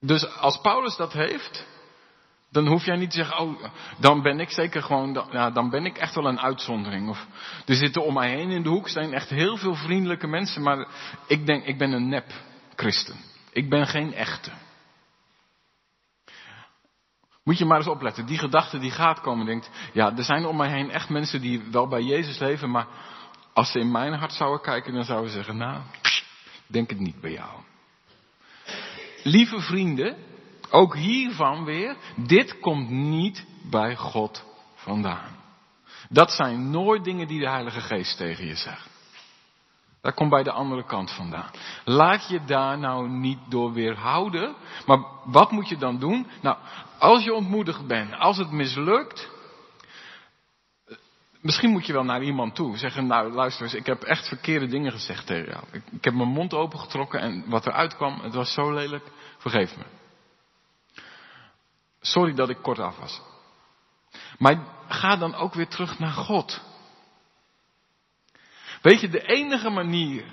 Dus 0.00 0.38
als 0.38 0.60
Paulus 0.60 0.96
dat 0.96 1.12
heeft, 1.12 1.66
dan 2.50 2.66
hoef 2.66 2.84
jij 2.84 2.96
niet 2.96 3.10
te 3.10 3.16
zeggen, 3.16 3.38
oh, 3.38 3.64
dan 3.98 4.22
ben 4.22 4.40
ik 4.40 4.50
zeker 4.50 4.82
gewoon, 4.82 5.26
ja, 5.30 5.50
dan 5.50 5.70
ben 5.70 5.84
ik 5.84 5.98
echt 5.98 6.14
wel 6.14 6.26
een 6.26 6.40
uitzondering. 6.40 7.08
Of 7.08 7.26
er 7.66 7.74
zitten 7.74 8.04
om 8.04 8.14
mij 8.14 8.30
heen 8.30 8.50
in 8.50 8.62
de 8.62 8.68
hoek 8.68 8.88
zijn 8.88 9.12
echt 9.12 9.28
heel 9.28 9.56
veel 9.56 9.74
vriendelijke 9.74 10.26
mensen, 10.26 10.62
maar 10.62 10.86
ik 11.26 11.46
denk, 11.46 11.64
ik 11.64 11.78
ben 11.78 11.92
een 11.92 12.08
nep 12.08 12.32
christen. 12.76 13.16
Ik 13.52 13.70
ben 13.70 13.86
geen 13.86 14.14
echte. 14.14 14.50
Moet 17.46 17.58
je 17.58 17.64
maar 17.64 17.78
eens 17.78 17.86
opletten. 17.86 18.26
Die 18.26 18.38
gedachte 18.38 18.78
die 18.78 18.90
gaat 18.90 19.20
komen, 19.20 19.46
denkt, 19.46 19.70
ja, 19.92 20.16
er 20.16 20.24
zijn 20.24 20.46
om 20.46 20.56
mij 20.56 20.70
heen 20.70 20.90
echt 20.90 21.08
mensen 21.08 21.40
die 21.40 21.62
wel 21.70 21.88
bij 21.88 22.02
Jezus 22.02 22.38
leven, 22.38 22.70
maar 22.70 22.86
als 23.52 23.70
ze 23.70 23.78
in 23.78 23.90
mijn 23.90 24.12
hart 24.12 24.32
zouden 24.32 24.60
kijken, 24.60 24.94
dan 24.94 25.04
zouden 25.04 25.30
ze 25.30 25.36
zeggen, 25.36 25.56
nou, 25.56 25.80
denk 26.66 26.90
het 26.90 26.98
niet 26.98 27.20
bij 27.20 27.32
jou. 27.32 27.50
Lieve 29.22 29.60
vrienden, 29.60 30.16
ook 30.70 30.96
hiervan 30.96 31.64
weer, 31.64 31.96
dit 32.16 32.58
komt 32.58 32.90
niet 32.90 33.46
bij 33.70 33.96
God 33.96 34.44
vandaan. 34.74 35.36
Dat 36.08 36.32
zijn 36.32 36.70
nooit 36.70 37.04
dingen 37.04 37.26
die 37.26 37.40
de 37.40 37.48
Heilige 37.48 37.80
Geest 37.80 38.16
tegen 38.16 38.46
je 38.46 38.56
zegt. 38.56 38.95
Dat 40.06 40.14
komt 40.14 40.30
bij 40.30 40.42
de 40.42 40.52
andere 40.52 40.84
kant 40.84 41.10
vandaan. 41.10 41.50
Laat 41.84 42.28
je 42.28 42.44
daar 42.44 42.78
nou 42.78 43.08
niet 43.08 43.38
door 43.48 43.72
weerhouden. 43.72 44.54
Maar 44.86 44.98
wat 45.24 45.50
moet 45.50 45.68
je 45.68 45.76
dan 45.76 45.98
doen? 45.98 46.26
Nou, 46.40 46.56
als 46.98 47.24
je 47.24 47.34
ontmoedigd 47.34 47.86
bent, 47.86 48.14
als 48.18 48.36
het 48.36 48.50
mislukt. 48.50 49.30
Misschien 51.40 51.70
moet 51.70 51.86
je 51.86 51.92
wel 51.92 52.04
naar 52.04 52.22
iemand 52.22 52.54
toe. 52.54 52.76
Zeggen, 52.76 53.06
nou 53.06 53.32
luister 53.32 53.62
eens, 53.62 53.74
ik 53.74 53.86
heb 53.86 54.02
echt 54.02 54.28
verkeerde 54.28 54.66
dingen 54.66 54.92
gezegd 54.92 55.26
tegen 55.26 55.50
jou. 55.50 55.64
Ik, 55.70 55.82
ik 55.90 56.04
heb 56.04 56.14
mijn 56.14 56.28
mond 56.28 56.54
opengetrokken 56.54 57.20
en 57.20 57.44
wat 57.46 57.66
eruit 57.66 57.96
kwam, 57.96 58.20
het 58.20 58.34
was 58.34 58.52
zo 58.52 58.72
lelijk. 58.72 59.04
Vergeef 59.38 59.76
me. 59.76 59.84
Sorry 62.00 62.34
dat 62.34 62.48
ik 62.48 62.58
kort 62.62 62.78
af 62.78 62.98
was. 62.98 63.22
Maar 64.38 64.58
ga 64.88 65.16
dan 65.16 65.34
ook 65.34 65.54
weer 65.54 65.68
terug 65.68 65.98
naar 65.98 66.12
God. 66.12 66.62
Weet 68.86 69.00
je, 69.00 69.08
de 69.08 69.26
enige 69.26 69.70
manier 69.70 70.24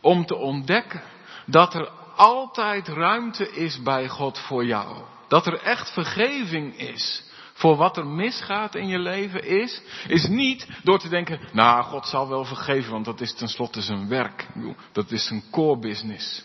om 0.00 0.26
te 0.26 0.36
ontdekken 0.36 1.02
dat 1.46 1.74
er 1.74 1.88
altijd 2.16 2.88
ruimte 2.88 3.50
is 3.50 3.82
bij 3.82 4.08
God 4.08 4.38
voor 4.38 4.64
jou. 4.64 5.04
Dat 5.28 5.46
er 5.46 5.60
echt 5.62 5.92
vergeving 5.92 6.78
is 6.78 7.24
voor 7.52 7.76
wat 7.76 7.96
er 7.96 8.06
misgaat 8.06 8.74
in 8.74 8.88
je 8.88 8.98
leven 8.98 9.44
is, 9.44 9.82
is 10.06 10.26
niet 10.26 10.66
door 10.82 10.98
te 10.98 11.08
denken, 11.08 11.40
nou, 11.52 11.84
God 11.84 12.06
zal 12.06 12.28
wel 12.28 12.44
vergeven, 12.44 12.92
want 12.92 13.04
dat 13.04 13.20
is 13.20 13.34
tenslotte 13.34 13.82
zijn 13.82 14.08
werk. 14.08 14.48
Dat 14.92 15.10
is 15.10 15.26
zijn 15.26 15.42
core 15.50 15.78
business. 15.78 16.44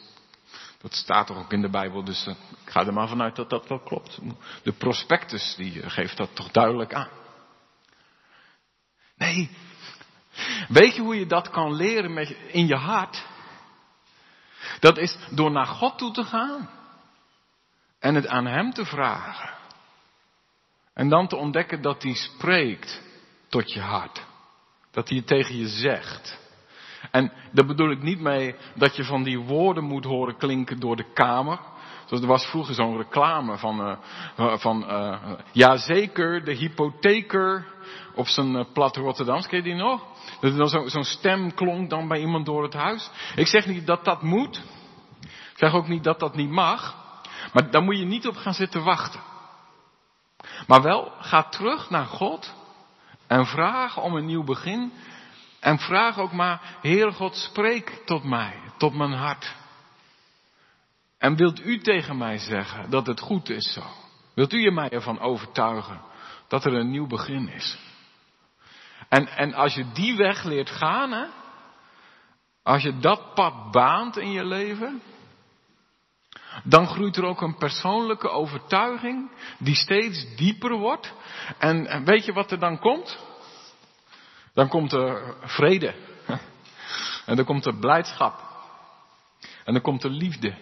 Dat 0.82 0.94
staat 0.94 1.28
toch 1.28 1.38
ook 1.38 1.54
in 1.54 1.62
de 1.62 1.70
Bijbel, 1.70 2.04
dus 2.04 2.28
ik 2.28 2.72
ga 2.72 2.86
er 2.86 2.94
maar 2.94 3.08
vanuit 3.08 3.36
dat 3.36 3.50
dat 3.50 3.68
wel 3.68 3.80
klopt. 3.80 4.20
De 4.64 4.72
prospectus 4.72 5.56
die 5.56 5.90
geeft 5.90 6.18
dat 6.18 6.30
toch 6.36 6.52
duidelijk 6.52 6.94
aan. 6.94 7.22
Nee, 9.18 9.50
Weet 10.68 10.96
je 10.96 11.02
hoe 11.02 11.20
je 11.20 11.26
dat 11.26 11.50
kan 11.50 11.74
leren 11.74 12.14
met, 12.14 12.36
in 12.48 12.68
je 12.68 12.76
hart? 12.76 13.26
Dat 14.80 14.98
is 14.98 15.18
door 15.30 15.52
naar 15.52 15.66
God 15.66 15.98
toe 15.98 16.12
te 16.12 16.24
gaan 16.24 16.70
en 18.00 18.16
het 18.16 18.28
aan 18.28 18.46
Hem 18.46 18.74
te 18.74 18.86
vragen. 18.86 19.50
En 20.94 21.10
dan 21.10 21.28
te 21.28 21.36
ontdekken 21.36 21.82
dat 21.82 22.04
hij 22.04 22.14
spreekt 22.14 23.02
tot 23.50 23.74
je 23.74 23.80
hart. 23.80 24.24
Dat 24.92 25.10
hij 25.10 25.18
het 25.18 25.28
tegen 25.28 25.58
je 25.58 25.68
zegt. 25.68 26.40
En 27.12 27.32
daar 27.52 27.66
bedoel 27.66 27.92
ik 27.92 28.02
niet 28.02 28.20
mee 28.20 28.56
dat 28.76 28.96
je 28.96 29.04
van 29.04 29.24
die 29.24 29.40
woorden 29.40 29.84
moet 29.84 30.06
horen 30.06 30.38
klinken 30.38 30.80
door 30.80 30.96
de 30.96 31.14
kamer. 31.14 31.60
Zoals 32.06 32.24
er 32.24 32.30
was 32.30 32.46
vroeger 32.46 32.74
zo'n 32.74 32.98
reclame 32.98 33.58
van, 33.58 33.98
uh, 34.38 34.58
van 34.58 34.84
uh, 34.90 35.32
ja 35.52 35.78
zeker, 35.78 36.44
de 36.44 36.54
hypotheker 36.54 37.73
op 38.16 38.28
zijn 38.28 38.56
uh, 38.56 38.64
plat 38.74 38.96
Rotterdams, 38.96 39.48
ken 39.48 39.58
je 39.58 39.64
die 39.64 39.76
nog? 39.76 40.06
Dat 40.40 40.70
zo'n 40.70 40.90
zo 40.90 41.02
stem 41.02 41.54
klonk 41.54 41.90
dan 41.90 42.08
bij 42.08 42.20
iemand 42.20 42.46
door 42.46 42.64
het 42.64 42.74
huis. 42.74 43.10
Ik 43.36 43.48
zeg 43.48 43.66
niet 43.66 43.88
dat 43.88 44.06
dat 44.06 44.22
moet. 44.22 44.62
Ik 45.22 45.60
zeg 45.60 45.74
ook 45.74 45.88
niet 45.88 46.04
dat 46.04 46.20
dat 46.20 46.36
niet 46.36 46.50
mag. 46.50 46.96
Maar 47.54 47.72
daar 47.72 47.84
moet 47.84 47.98
je 47.98 48.06
niet 48.06 48.28
op 48.28 48.36
gaan 48.36 48.54
zitten 48.54 48.84
wachten. 48.84 49.20
Maar 50.68 50.82
wel, 50.82 51.12
ga 51.20 51.44
terug 51.44 51.90
naar 51.90 52.06
God 52.06 52.54
en 53.28 53.46
vraag 53.46 53.98
om 53.98 54.16
een 54.16 54.26
nieuw 54.26 54.44
begin. 54.44 54.94
En 55.60 55.80
vraag 55.80 56.18
ook 56.20 56.32
maar, 56.32 56.62
Heer 56.82 57.12
God, 57.12 57.36
spreek 57.36 58.02
tot 58.06 58.24
mij, 58.24 58.60
tot 58.78 58.94
mijn 58.94 59.14
hart. 59.14 59.56
En 61.18 61.36
wilt 61.36 61.66
u 61.66 61.80
tegen 61.80 62.18
mij 62.18 62.38
zeggen 62.38 62.90
dat 62.90 63.08
het 63.08 63.20
goed 63.20 63.50
is 63.50 63.74
zo? 63.74 63.84
Wilt 64.34 64.54
u 64.54 64.72
mij 64.72 64.90
ervan 64.90 65.20
overtuigen 65.20 66.02
dat 66.48 66.66
er 66.66 66.74
een 66.74 66.92
nieuw 66.92 67.08
begin 67.08 67.50
is? 67.50 67.78
En, 69.10 69.28
en 69.28 69.54
als 69.54 69.74
je 69.74 69.92
die 69.92 70.16
weg 70.16 70.44
leert 70.44 70.70
gaan, 70.70 71.12
hè, 71.12 71.26
als 72.64 72.84
je 72.84 72.98
dat 72.98 73.34
pad 73.34 73.72
baant 73.72 74.18
in 74.18 74.32
je 74.32 74.46
leven, 74.46 75.02
dan 76.64 76.88
groeit 76.88 77.18
er 77.18 77.26
ook 77.26 77.42
een 77.42 77.58
persoonlijke 77.58 78.30
overtuiging 78.30 79.32
die 79.58 79.76
steeds 79.76 80.36
dieper 80.36 80.72
wordt. 80.72 81.14
En 81.58 82.06
weet 82.06 82.26
je 82.26 82.34
wat 82.34 82.52
er 82.52 82.60
dan 82.60 82.80
komt? 82.80 83.20
Dan 84.54 84.68
komt 84.68 84.92
er 84.92 85.36
vrede. 85.42 85.96
En 87.26 87.36
dan 87.36 87.46
komt 87.46 87.66
er 87.66 87.76
blijdschap. 87.76 88.52
En 89.64 89.74
dan 89.74 89.82
komt 89.82 90.04
er 90.04 90.10
liefde. 90.10 90.58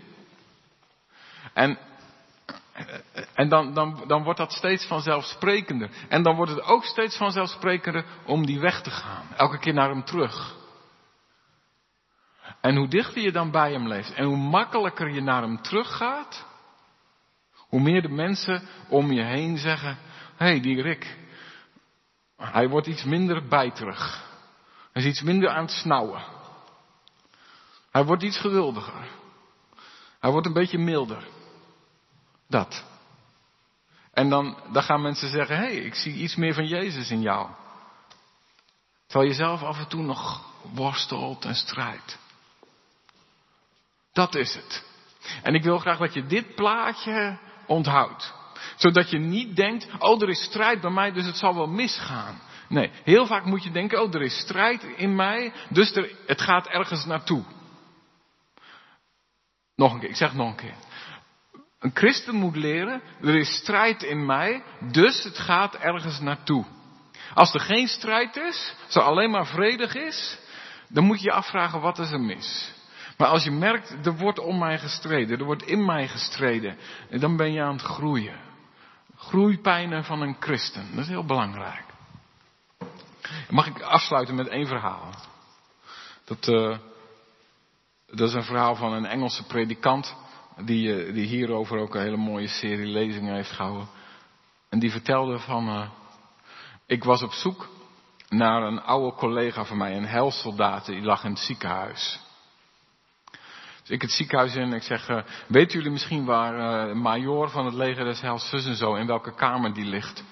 En, 1.54 1.78
en 3.34 3.50
dan, 3.50 3.74
dan, 3.74 4.04
dan 4.08 4.24
wordt 4.24 4.40
dat 4.40 4.52
steeds 4.52 4.86
vanzelfsprekender. 4.86 5.90
En 6.10 6.24
dan 6.24 6.36
wordt 6.36 6.52
het 6.52 6.62
ook 6.62 6.84
steeds 6.84 7.18
vanzelfsprekender 7.18 8.06
om 8.26 8.46
die 8.46 8.60
weg 8.60 8.82
te 8.82 8.92
gaan. 8.92 9.28
Elke 9.36 9.60
keer 9.60 9.74
naar 9.74 9.90
hem 9.90 10.04
terug. 10.04 10.56
En 12.62 12.76
hoe 12.76 12.88
dichter 12.88 13.22
je 13.22 13.32
dan 13.32 13.52
bij 13.52 13.72
hem 13.72 13.88
leeft 13.88 14.14
en 14.14 14.26
hoe 14.26 14.38
makkelijker 14.38 15.10
je 15.10 15.22
naar 15.22 15.42
hem 15.42 15.62
teruggaat, 15.62 16.46
hoe 17.56 17.82
meer 17.82 18.02
de 18.02 18.10
mensen 18.10 18.68
om 18.90 19.12
je 19.12 19.24
heen 19.24 19.58
zeggen, 19.58 19.98
hé 20.36 20.46
hey, 20.46 20.60
die 20.60 20.82
Rick, 20.82 21.18
hij 22.38 22.70
wordt 22.70 22.88
iets 22.88 23.04
minder 23.04 23.48
bijterig. 23.48 24.30
Hij 24.92 25.02
is 25.02 25.08
iets 25.08 25.22
minder 25.22 25.50
aan 25.50 25.64
het 25.64 25.72
snauwen. 25.72 26.24
Hij 27.92 28.06
wordt 28.06 28.24
iets 28.24 28.40
geduldiger. 28.40 29.08
Hij 30.20 30.32
wordt 30.32 30.48
een 30.48 30.54
beetje 30.54 30.78
milder. 30.78 31.24
Dat. 32.52 32.84
En 34.14 34.30
dan, 34.30 34.58
dan 34.72 34.84
gaan 34.84 35.02
mensen 35.02 35.30
zeggen, 35.30 35.56
hé, 35.56 35.64
hey, 35.64 35.76
ik 35.76 35.96
zie 35.96 36.14
iets 36.14 36.36
meer 36.36 36.54
van 36.54 36.68
Jezus 36.68 37.12
in 37.12 37.22
jou. 37.22 37.50
Terwijl 39.08 39.30
je 39.30 39.36
zelf 39.38 39.64
af 39.64 39.78
en 39.78 39.88
toe 39.88 40.02
nog 40.02 40.44
worstelt 40.74 41.46
en 41.46 41.56
strijdt. 41.56 42.18
Dat 44.14 44.36
is 44.36 44.56
het. 44.56 44.84
En 45.44 45.56
ik 45.56 45.64
wil 45.64 45.78
graag 45.78 45.98
dat 45.98 46.14
je 46.14 46.26
dit 46.26 46.56
plaatje 46.56 47.38
onthoudt. 47.66 48.34
Zodat 48.76 49.10
je 49.10 49.18
niet 49.18 49.56
denkt, 49.56 49.88
oh 50.00 50.22
er 50.22 50.30
is 50.30 50.44
strijd 50.44 50.82
bij 50.82 50.92
mij, 50.92 51.12
dus 51.12 51.26
het 51.26 51.38
zal 51.38 51.56
wel 51.56 51.68
misgaan. 51.68 52.42
Nee, 52.68 52.92
heel 53.04 53.26
vaak 53.26 53.46
moet 53.46 53.64
je 53.64 53.72
denken, 53.72 54.02
oh 54.02 54.14
er 54.14 54.22
is 54.22 54.40
strijd 54.40 54.84
in 54.84 55.16
mij, 55.16 55.54
dus 55.70 55.96
er, 55.96 56.16
het 56.26 56.42
gaat 56.42 56.68
ergens 56.68 57.06
naartoe. 57.06 57.44
Nog 59.76 59.94
een 59.94 60.00
keer, 60.00 60.10
ik 60.10 60.16
zeg 60.16 60.34
nog 60.34 60.48
een 60.48 60.56
keer. 60.56 60.76
Een 61.82 61.92
christen 61.94 62.36
moet 62.36 62.56
leren, 62.56 63.02
er 63.22 63.36
is 63.36 63.56
strijd 63.56 64.04
in 64.04 64.26
mij, 64.26 64.64
dus 64.92 65.24
het 65.24 65.38
gaat 65.38 65.76
ergens 65.76 66.20
naartoe. 66.20 66.66
Als 67.34 67.54
er 67.54 67.60
geen 67.60 67.88
strijd 67.88 68.36
is, 68.36 68.76
als 68.86 68.96
er 68.96 69.02
alleen 69.02 69.30
maar 69.32 69.48
vredig 69.48 69.96
is, 69.96 70.38
dan 70.88 71.04
moet 71.04 71.22
je 71.22 71.26
je 71.26 71.32
afvragen 71.32 71.82
wat 71.82 72.00
is 72.00 72.12
er 72.12 72.20
mis. 72.20 72.74
Maar 73.18 73.28
als 73.28 73.44
je 73.44 73.52
merkt, 73.52 74.06
er 74.06 74.18
wordt 74.18 74.40
om 74.40 74.58
mij 74.58 74.80
gestreden, 74.80 75.40
er 75.40 75.46
wordt 75.46 75.64
in 75.64 75.86
mij 75.86 76.08
gestreden, 76.08 76.78
dan 77.10 77.38
ben 77.38 77.52
je 77.54 77.62
aan 77.62 77.74
het 77.74 77.82
groeien. 77.82 78.40
Groeipijnen 79.16 80.04
van 80.04 80.22
een 80.22 80.36
christen, 80.40 80.88
dat 80.92 81.04
is 81.04 81.10
heel 81.10 81.26
belangrijk. 81.26 81.84
Mag 83.50 83.68
ik 83.68 83.82
afsluiten 83.82 84.36
met 84.36 84.48
één 84.48 84.68
verhaal? 84.68 85.10
Dat, 86.26 86.48
uh, 86.48 86.78
dat 88.08 88.28
is 88.28 88.34
een 88.34 88.44
verhaal 88.44 88.76
van 88.76 88.94
een 88.94 89.06
Engelse 89.06 89.44
predikant, 89.44 90.16
die, 90.66 91.06
uh, 91.08 91.14
die 91.14 91.26
hierover 91.26 91.78
ook 91.78 91.96
een 91.96 92.02
hele 92.02 92.18
mooie 92.18 92.48
serie 92.48 92.86
lezingen 92.86 93.36
heeft 93.36 93.52
gehouden. 93.52 93.88
En 94.70 94.80
die 94.80 94.92
vertelde 94.92 95.40
van, 95.40 95.68
uh, 95.68 95.90
ik 96.86 97.04
was 97.04 97.24
op 97.24 97.32
zoek 97.32 97.70
naar 98.30 98.64
een 98.64 98.82
oude 98.82 99.16
collega 99.18 99.66
van 99.66 99.78
mij, 99.78 99.96
een 99.96 100.06
helsoldaat, 100.06 100.86
die 100.86 101.02
lag 101.02 101.24
in 101.24 101.30
het 101.30 101.40
ziekenhuis. 101.40 102.20
Dus 103.82 103.90
ik 103.90 104.02
het 104.02 104.12
ziekenhuis 104.12 104.56
in 104.56 104.62
en 104.62 104.74
ik 104.74 104.84
zeg, 104.84 105.10
uh, 105.10 105.22
weten 105.48 105.78
jullie 105.78 105.92
misschien 105.92 106.26
waar 106.26 106.88
uh, 106.90 106.96
major 106.96 107.50
van 107.50 107.66
het 107.66 107.74
leger 107.74 108.06
des 108.06 108.22
Heils 108.22 108.50
zus 108.50 108.66
en 108.66 108.76
zo, 108.76 108.96
in 108.96 109.08
welke 109.08 109.36
kamer 109.36 109.74
die 109.74 109.86
ligt? 109.86 110.24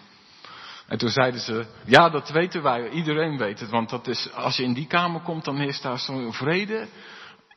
En 0.88 0.98
toen 0.98 1.10
zeiden 1.10 1.40
ze, 1.40 1.66
ja 1.86 2.10
dat 2.10 2.30
weten 2.30 2.64
wij, 2.64 2.90
iedereen 2.90 3.38
weet 3.38 3.60
het, 3.60 3.70
want 3.70 3.90
dat 3.90 4.08
is, 4.08 4.34
als 4.34 4.58
je 4.58 4.64
in 4.64 4.74
die 4.74 4.88
kamer 4.88 5.22
komt 5.22 5.46
dan 5.46 5.62
is 5.62 5.82
daar 5.82 6.00
zo'n 6.00 6.34
vrede. 6.34 6.88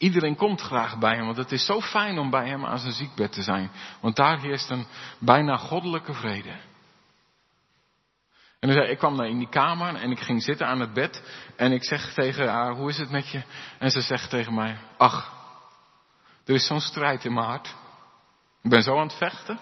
Iedereen 0.02 0.36
komt 0.36 0.60
graag 0.60 0.98
bij 0.98 1.14
hem, 1.14 1.24
want 1.24 1.36
het 1.36 1.52
is 1.52 1.66
zo 1.66 1.80
fijn 1.80 2.18
om 2.18 2.30
bij 2.30 2.48
hem 2.48 2.64
aan 2.64 2.78
zijn 2.78 2.92
ziekbed 2.92 3.32
te 3.32 3.42
zijn. 3.42 3.70
Want 4.00 4.16
daar 4.16 4.40
heerst 4.40 4.70
een 4.70 4.86
bijna 5.18 5.56
goddelijke 5.56 6.14
vrede. 6.14 6.60
En 8.60 8.72
zei, 8.72 8.88
ik 8.90 8.98
kwam 8.98 9.16
naar 9.16 9.28
in 9.28 9.38
die 9.38 9.48
kamer 9.48 9.94
en 9.94 10.10
ik 10.10 10.20
ging 10.20 10.42
zitten 10.42 10.66
aan 10.66 10.80
het 10.80 10.92
bed. 10.92 11.22
En 11.56 11.72
ik 11.72 11.84
zeg 11.84 12.14
tegen 12.14 12.48
haar, 12.48 12.72
hoe 12.74 12.88
is 12.88 12.98
het 12.98 13.10
met 13.10 13.28
je? 13.28 13.42
En 13.78 13.90
ze 13.90 14.00
zegt 14.00 14.30
tegen 14.30 14.54
mij, 14.54 14.78
ach, 14.96 15.32
er 16.44 16.54
is 16.54 16.66
zo'n 16.66 16.80
strijd 16.80 17.24
in 17.24 17.32
mijn 17.32 17.46
hart. 17.46 17.74
Ik 18.62 18.70
ben 18.70 18.82
zo 18.82 18.96
aan 18.96 19.06
het 19.06 19.16
vechten. 19.16 19.60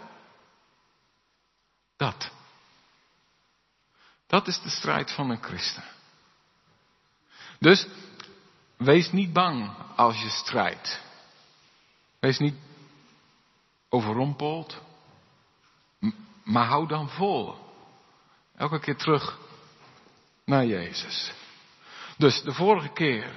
Dat. 1.97 2.31
Dat 4.27 4.47
is 4.47 4.61
de 4.61 4.71
strijd 4.71 5.11
van 5.13 5.31
een 5.31 5.43
christen. 5.43 5.85
Dus 7.59 7.87
wees 8.81 9.13
niet 9.13 9.33
bang 9.33 9.71
als 9.97 10.23
je 10.23 10.29
strijdt. 10.29 11.01
Wees 12.21 12.39
niet 12.39 12.55
overrompeld. 13.89 14.81
Maar 16.45 16.67
hou 16.67 16.89
dan 16.89 17.09
vol. 17.09 17.55
Elke 18.57 18.81
keer 18.81 18.97
terug 18.97 19.39
naar 20.45 20.67
Jezus. 20.67 21.33
Dus 22.17 22.43
de 22.43 22.53
vorige 22.53 22.93
keer 22.93 23.33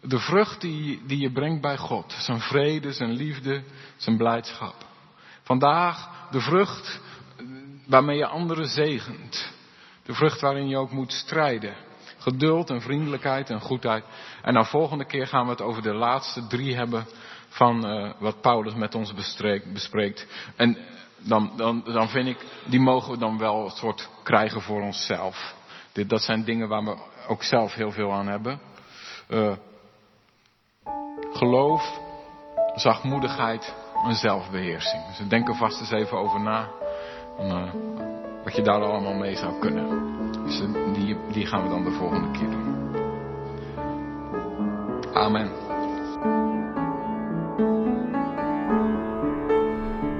de 0.00 0.18
vrucht 0.18 0.60
die, 0.60 1.06
die 1.06 1.18
je 1.18 1.32
brengt 1.32 1.60
bij 1.60 1.76
God. 1.76 2.14
Zijn 2.18 2.40
vrede, 2.40 2.92
zijn 2.92 3.12
liefde, 3.12 3.62
zijn 3.96 4.16
blijdschap. 4.16 4.86
Vandaag 5.42 6.28
de 6.30 6.40
vrucht 6.40 7.00
waarmee 7.86 8.16
je 8.16 8.26
anderen 8.26 8.66
zegent. 8.66 9.52
De 10.02 10.14
vrucht 10.14 10.40
waarin 10.40 10.68
je 10.68 10.76
ook 10.76 10.90
moet 10.90 11.12
strijden. 11.12 11.76
Geduld 12.24 12.70
en 12.70 12.80
vriendelijkheid 12.80 13.50
en 13.50 13.60
goedheid. 13.60 14.04
En 14.42 14.52
nou 14.52 14.66
volgende 14.66 15.04
keer 15.04 15.26
gaan 15.26 15.44
we 15.44 15.50
het 15.50 15.60
over 15.60 15.82
de 15.82 15.94
laatste 15.94 16.46
drie 16.46 16.76
hebben 16.76 17.06
van 17.48 17.86
uh, 17.86 18.10
wat 18.18 18.40
Paulus 18.40 18.74
met 18.74 18.94
ons 18.94 19.14
bespreekt. 19.72 20.26
En 20.56 20.78
dan, 21.18 21.52
dan, 21.56 21.82
dan 21.84 22.08
vind 22.08 22.28
ik, 22.28 22.46
die 22.66 22.80
mogen 22.80 23.12
we 23.12 23.18
dan 23.18 23.38
wel 23.38 23.64
een 23.64 23.70
soort 23.70 24.08
krijgen 24.22 24.60
voor 24.60 24.82
onszelf. 24.82 25.54
Dit, 25.92 26.08
dat 26.08 26.22
zijn 26.22 26.44
dingen 26.44 26.68
waar 26.68 26.84
we 26.84 26.96
ook 27.28 27.42
zelf 27.42 27.74
heel 27.74 27.92
veel 27.92 28.12
aan 28.12 28.26
hebben. 28.26 28.60
Uh, 29.28 29.52
geloof, 31.32 32.00
zachtmoedigheid 32.74 33.74
en 34.04 34.14
zelfbeheersing. 34.14 35.06
Dus 35.06 35.28
denk 35.28 35.48
er 35.48 35.56
vast 35.56 35.80
eens 35.80 35.90
even 35.90 36.18
over 36.18 36.40
na. 36.40 36.68
En, 37.38 37.46
uh, 37.46 37.72
wat 38.44 38.56
je 38.56 38.62
daar 38.62 38.82
allemaal 38.82 39.14
mee 39.14 39.36
zou 39.36 39.58
kunnen. 39.58 40.13
Die, 40.92 41.16
die 41.32 41.46
gaan 41.46 41.62
we 41.62 41.68
dan 41.68 41.84
de 41.84 41.90
volgende 41.90 42.30
keer 42.30 42.50
doen. 42.50 42.74
Amen. 45.14 45.50